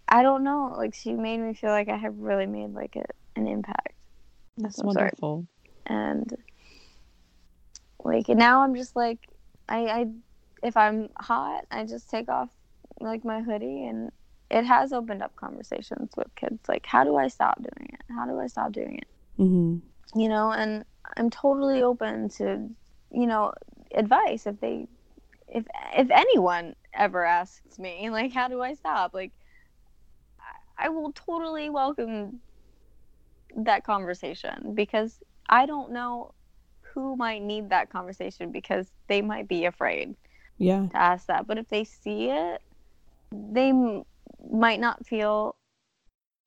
I 0.08 0.22
don't 0.22 0.44
know, 0.44 0.74
like, 0.76 0.94
she 0.94 1.14
made 1.14 1.38
me 1.38 1.54
feel 1.54 1.70
like 1.70 1.88
I 1.88 1.96
have 1.96 2.18
really 2.18 2.46
made, 2.46 2.74
like, 2.74 2.96
a, 2.96 3.04
an 3.36 3.46
impact. 3.46 3.94
That's 4.58 4.78
I'm 4.78 4.90
sorry 4.90 5.12
wonderful. 5.20 5.46
and 5.86 6.36
like 8.04 8.28
now 8.28 8.62
i'm 8.62 8.74
just 8.74 8.94
like 8.96 9.18
I, 9.68 9.86
I 9.86 10.06
if 10.62 10.76
i'm 10.76 11.08
hot 11.18 11.64
i 11.70 11.84
just 11.84 12.10
take 12.10 12.28
off 12.28 12.50
like 13.00 13.24
my 13.24 13.40
hoodie 13.42 13.86
and 13.86 14.10
it 14.50 14.64
has 14.64 14.92
opened 14.92 15.22
up 15.22 15.34
conversations 15.36 16.10
with 16.16 16.26
kids 16.36 16.60
like 16.68 16.84
how 16.86 17.04
do 17.04 17.16
i 17.16 17.28
stop 17.28 17.56
doing 17.58 17.90
it? 17.92 18.00
How 18.10 18.26
do 18.26 18.38
i 18.40 18.46
stop 18.46 18.72
doing 18.72 18.98
it? 18.98 19.08
Mhm. 19.42 19.80
you 20.14 20.28
know 20.28 20.50
and 20.52 20.84
i'm 21.16 21.30
totally 21.30 21.82
open 21.82 22.28
to 22.28 22.68
you 23.10 23.26
know 23.26 23.52
advice 23.94 24.46
if 24.46 24.60
they 24.60 24.86
if 25.48 25.64
if 25.96 26.10
anyone 26.10 26.74
ever 26.94 27.24
asks 27.24 27.78
me 27.78 28.10
like 28.10 28.32
how 28.32 28.48
do 28.48 28.60
i 28.60 28.74
stop? 28.74 29.14
Like 29.14 29.32
i, 30.78 30.86
I 30.86 30.88
will 30.90 31.12
totally 31.12 31.70
welcome 31.70 32.40
that 33.56 33.84
conversation 33.84 34.74
because 34.74 35.18
i 35.48 35.66
don't 35.66 35.92
know 35.92 36.32
who 36.94 37.16
might 37.16 37.42
need 37.42 37.70
that 37.70 37.90
conversation 37.90 38.50
because 38.52 38.88
they 39.08 39.22
might 39.22 39.48
be 39.48 39.64
afraid 39.64 40.14
Yeah. 40.60 40.86
to 40.90 40.96
ask 40.96 41.26
that 41.26 41.46
but 41.46 41.58
if 41.58 41.68
they 41.68 41.84
see 41.84 42.30
it 42.30 42.62
they 43.32 43.70
m- 43.70 44.04
might 44.52 44.80
not 44.80 45.06
feel 45.06 45.56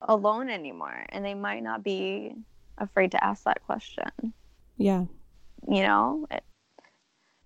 alone 0.00 0.50
anymore 0.50 1.06
and 1.10 1.24
they 1.24 1.34
might 1.34 1.62
not 1.62 1.82
be 1.82 2.34
afraid 2.78 3.12
to 3.12 3.24
ask 3.24 3.44
that 3.44 3.62
question. 3.64 4.32
Yeah. 4.76 5.04
You 5.68 5.82
know, 5.82 6.26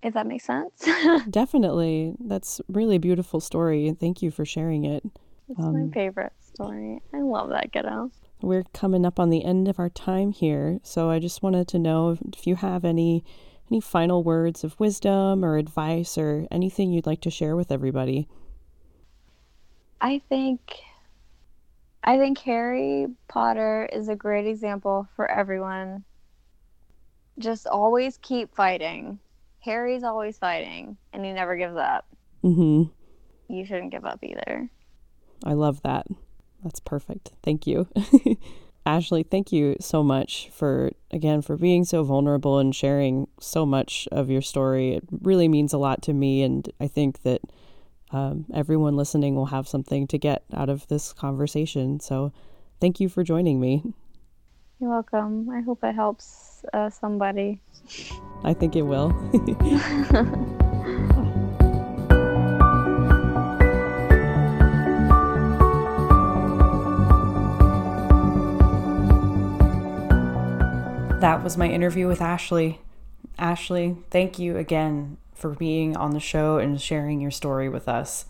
if 0.02 0.14
that 0.14 0.26
makes 0.26 0.44
sense. 0.44 0.88
Definitely. 1.30 2.14
That's 2.18 2.60
really 2.68 2.96
a 2.96 3.00
beautiful 3.00 3.40
story. 3.40 3.86
And 3.86 3.98
thank 3.98 4.22
you 4.22 4.30
for 4.30 4.44
sharing 4.44 4.84
it. 4.84 5.04
It's 5.48 5.60
um, 5.60 5.86
my 5.88 5.92
favorite 5.92 6.32
story. 6.40 7.00
I 7.14 7.20
love 7.20 7.50
that 7.50 7.72
kiddo. 7.72 8.10
We're 8.40 8.64
coming 8.72 9.04
up 9.04 9.18
on 9.18 9.30
the 9.30 9.44
end 9.44 9.68
of 9.68 9.78
our 9.78 9.88
time 9.88 10.32
here. 10.32 10.78
So 10.82 11.10
I 11.10 11.18
just 11.18 11.42
wanted 11.42 11.68
to 11.68 11.78
know 11.78 12.16
if 12.32 12.46
you 12.46 12.56
have 12.56 12.84
any 12.84 13.24
any 13.70 13.80
final 13.80 14.22
words 14.22 14.64
of 14.64 14.78
wisdom 14.80 15.44
or 15.44 15.56
advice 15.56 16.16
or 16.18 16.46
anything 16.50 16.92
you'd 16.92 17.06
like 17.06 17.20
to 17.22 17.30
share 17.30 17.56
with 17.56 17.70
everybody. 17.70 18.28
I 20.00 20.20
think 20.28 20.60
I 22.04 22.16
think 22.16 22.38
Harry 22.38 23.06
Potter 23.28 23.88
is 23.92 24.08
a 24.08 24.16
great 24.16 24.46
example 24.46 25.08
for 25.16 25.30
everyone. 25.30 26.04
Just 27.38 27.66
always 27.66 28.18
keep 28.18 28.54
fighting 28.54 29.18
Harry's 29.60 30.02
always 30.02 30.38
fighting 30.38 30.96
and 31.12 31.24
he 31.24 31.32
never 31.32 31.56
gives 31.56 31.76
up. 31.76 32.06
Mhm. 32.42 32.90
You 33.48 33.64
shouldn't 33.64 33.90
give 33.90 34.04
up 34.04 34.22
either. 34.22 34.70
I 35.44 35.52
love 35.52 35.82
that. 35.82 36.06
That's 36.62 36.80
perfect. 36.80 37.32
Thank 37.42 37.66
you. 37.66 37.88
Ashley, 38.88 39.22
thank 39.22 39.52
you 39.52 39.76
so 39.80 40.02
much 40.02 40.48
for 40.50 40.92
again 41.10 41.42
for 41.42 41.58
being 41.58 41.84
so 41.84 42.02
vulnerable 42.04 42.58
and 42.58 42.74
sharing 42.74 43.28
so 43.38 43.66
much 43.66 44.08
of 44.10 44.30
your 44.30 44.40
story. 44.40 44.94
It 44.94 45.04
really 45.20 45.46
means 45.46 45.74
a 45.74 45.78
lot 45.78 46.00
to 46.04 46.14
me 46.14 46.42
and 46.42 46.66
I 46.80 46.88
think 46.88 47.20
that 47.22 47.42
um, 48.12 48.46
everyone 48.54 48.96
listening 48.96 49.34
will 49.34 49.46
have 49.46 49.68
something 49.68 50.06
to 50.06 50.16
get 50.16 50.42
out 50.54 50.70
of 50.70 50.88
this 50.88 51.12
conversation. 51.12 52.00
So, 52.00 52.32
thank 52.80 52.98
you 52.98 53.10
for 53.10 53.22
joining 53.22 53.60
me. 53.60 53.82
You're 54.80 54.88
welcome. 54.88 55.50
I 55.50 55.60
hope 55.60 55.84
it 55.84 55.94
helps 55.94 56.64
uh, 56.72 56.88
somebody. 56.88 57.60
I 58.42 58.54
think 58.54 58.74
it 58.74 58.82
will. 58.82 59.12
that 71.20 71.42
was 71.42 71.56
my 71.56 71.66
interview 71.66 72.06
with 72.06 72.22
Ashley. 72.22 72.80
Ashley, 73.38 73.96
thank 74.08 74.38
you 74.38 74.56
again 74.56 75.16
for 75.34 75.50
being 75.50 75.96
on 75.96 76.12
the 76.12 76.20
show 76.20 76.58
and 76.58 76.80
sharing 76.80 77.20
your 77.20 77.32
story 77.32 77.68
with 77.68 77.88
us. 77.88 78.26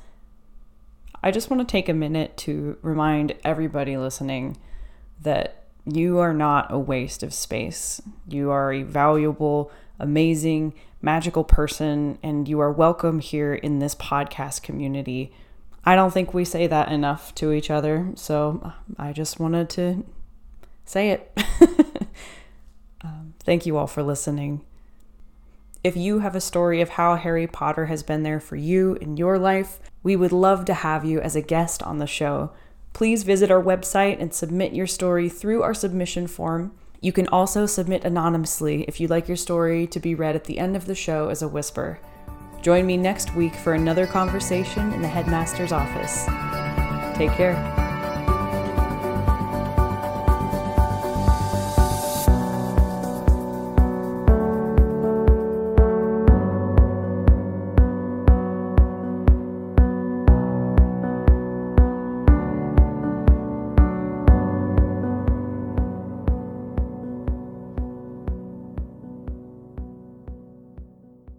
I 1.22 1.30
just 1.30 1.50
want 1.50 1.60
to 1.60 1.70
take 1.70 1.90
a 1.90 1.94
minute 1.94 2.38
to 2.38 2.78
remind 2.80 3.34
everybody 3.44 3.98
listening 3.98 4.56
that 5.20 5.64
you 5.84 6.18
are 6.18 6.32
not 6.32 6.72
a 6.72 6.78
waste 6.78 7.22
of 7.22 7.34
space. 7.34 8.00
You 8.26 8.50
are 8.50 8.72
a 8.72 8.84
valuable, 8.84 9.70
amazing, 9.98 10.72
magical 11.02 11.44
person, 11.44 12.18
and 12.22 12.48
you 12.48 12.58
are 12.60 12.72
welcome 12.72 13.18
here 13.20 13.52
in 13.52 13.80
this 13.80 13.94
podcast 13.94 14.62
community. 14.62 15.30
I 15.84 15.94
don't 15.94 16.14
think 16.14 16.32
we 16.32 16.46
say 16.46 16.66
that 16.66 16.90
enough 16.90 17.34
to 17.34 17.52
each 17.52 17.70
other, 17.70 18.12
so 18.14 18.72
I 18.98 19.12
just 19.12 19.38
wanted 19.38 19.68
to 19.70 20.06
say 20.86 21.10
it. 21.10 21.38
um, 23.02 23.34
thank 23.40 23.66
you 23.66 23.76
all 23.76 23.86
for 23.86 24.02
listening. 24.02 24.64
If 25.84 25.96
you 25.96 26.18
have 26.18 26.34
a 26.34 26.40
story 26.40 26.80
of 26.80 26.90
how 26.90 27.16
Harry 27.16 27.46
Potter 27.46 27.86
has 27.86 28.02
been 28.02 28.24
there 28.24 28.40
for 28.40 28.56
you 28.56 28.94
in 28.94 29.16
your 29.16 29.38
life, 29.38 29.78
we 30.02 30.16
would 30.16 30.32
love 30.32 30.64
to 30.66 30.74
have 30.74 31.04
you 31.04 31.20
as 31.20 31.36
a 31.36 31.42
guest 31.42 31.82
on 31.82 31.98
the 31.98 32.06
show. 32.06 32.50
Please 32.92 33.22
visit 33.22 33.50
our 33.50 33.62
website 33.62 34.20
and 34.20 34.34
submit 34.34 34.72
your 34.72 34.86
story 34.86 35.28
through 35.28 35.62
our 35.62 35.74
submission 35.74 36.26
form. 36.26 36.72
You 37.00 37.12
can 37.12 37.28
also 37.28 37.64
submit 37.66 38.04
anonymously 38.04 38.82
if 38.88 38.98
you'd 38.98 39.10
like 39.10 39.28
your 39.28 39.36
story 39.36 39.86
to 39.86 40.00
be 40.00 40.16
read 40.16 40.34
at 40.34 40.44
the 40.44 40.58
end 40.58 40.74
of 40.74 40.86
the 40.86 40.96
show 40.96 41.28
as 41.28 41.42
a 41.42 41.48
whisper. 41.48 42.00
Join 42.60 42.86
me 42.86 42.96
next 42.96 43.34
week 43.36 43.54
for 43.54 43.74
another 43.74 44.06
conversation 44.06 44.92
in 44.92 45.00
the 45.00 45.08
headmaster's 45.08 45.70
office. 45.70 46.24
Take 47.16 47.30
care. 47.32 47.87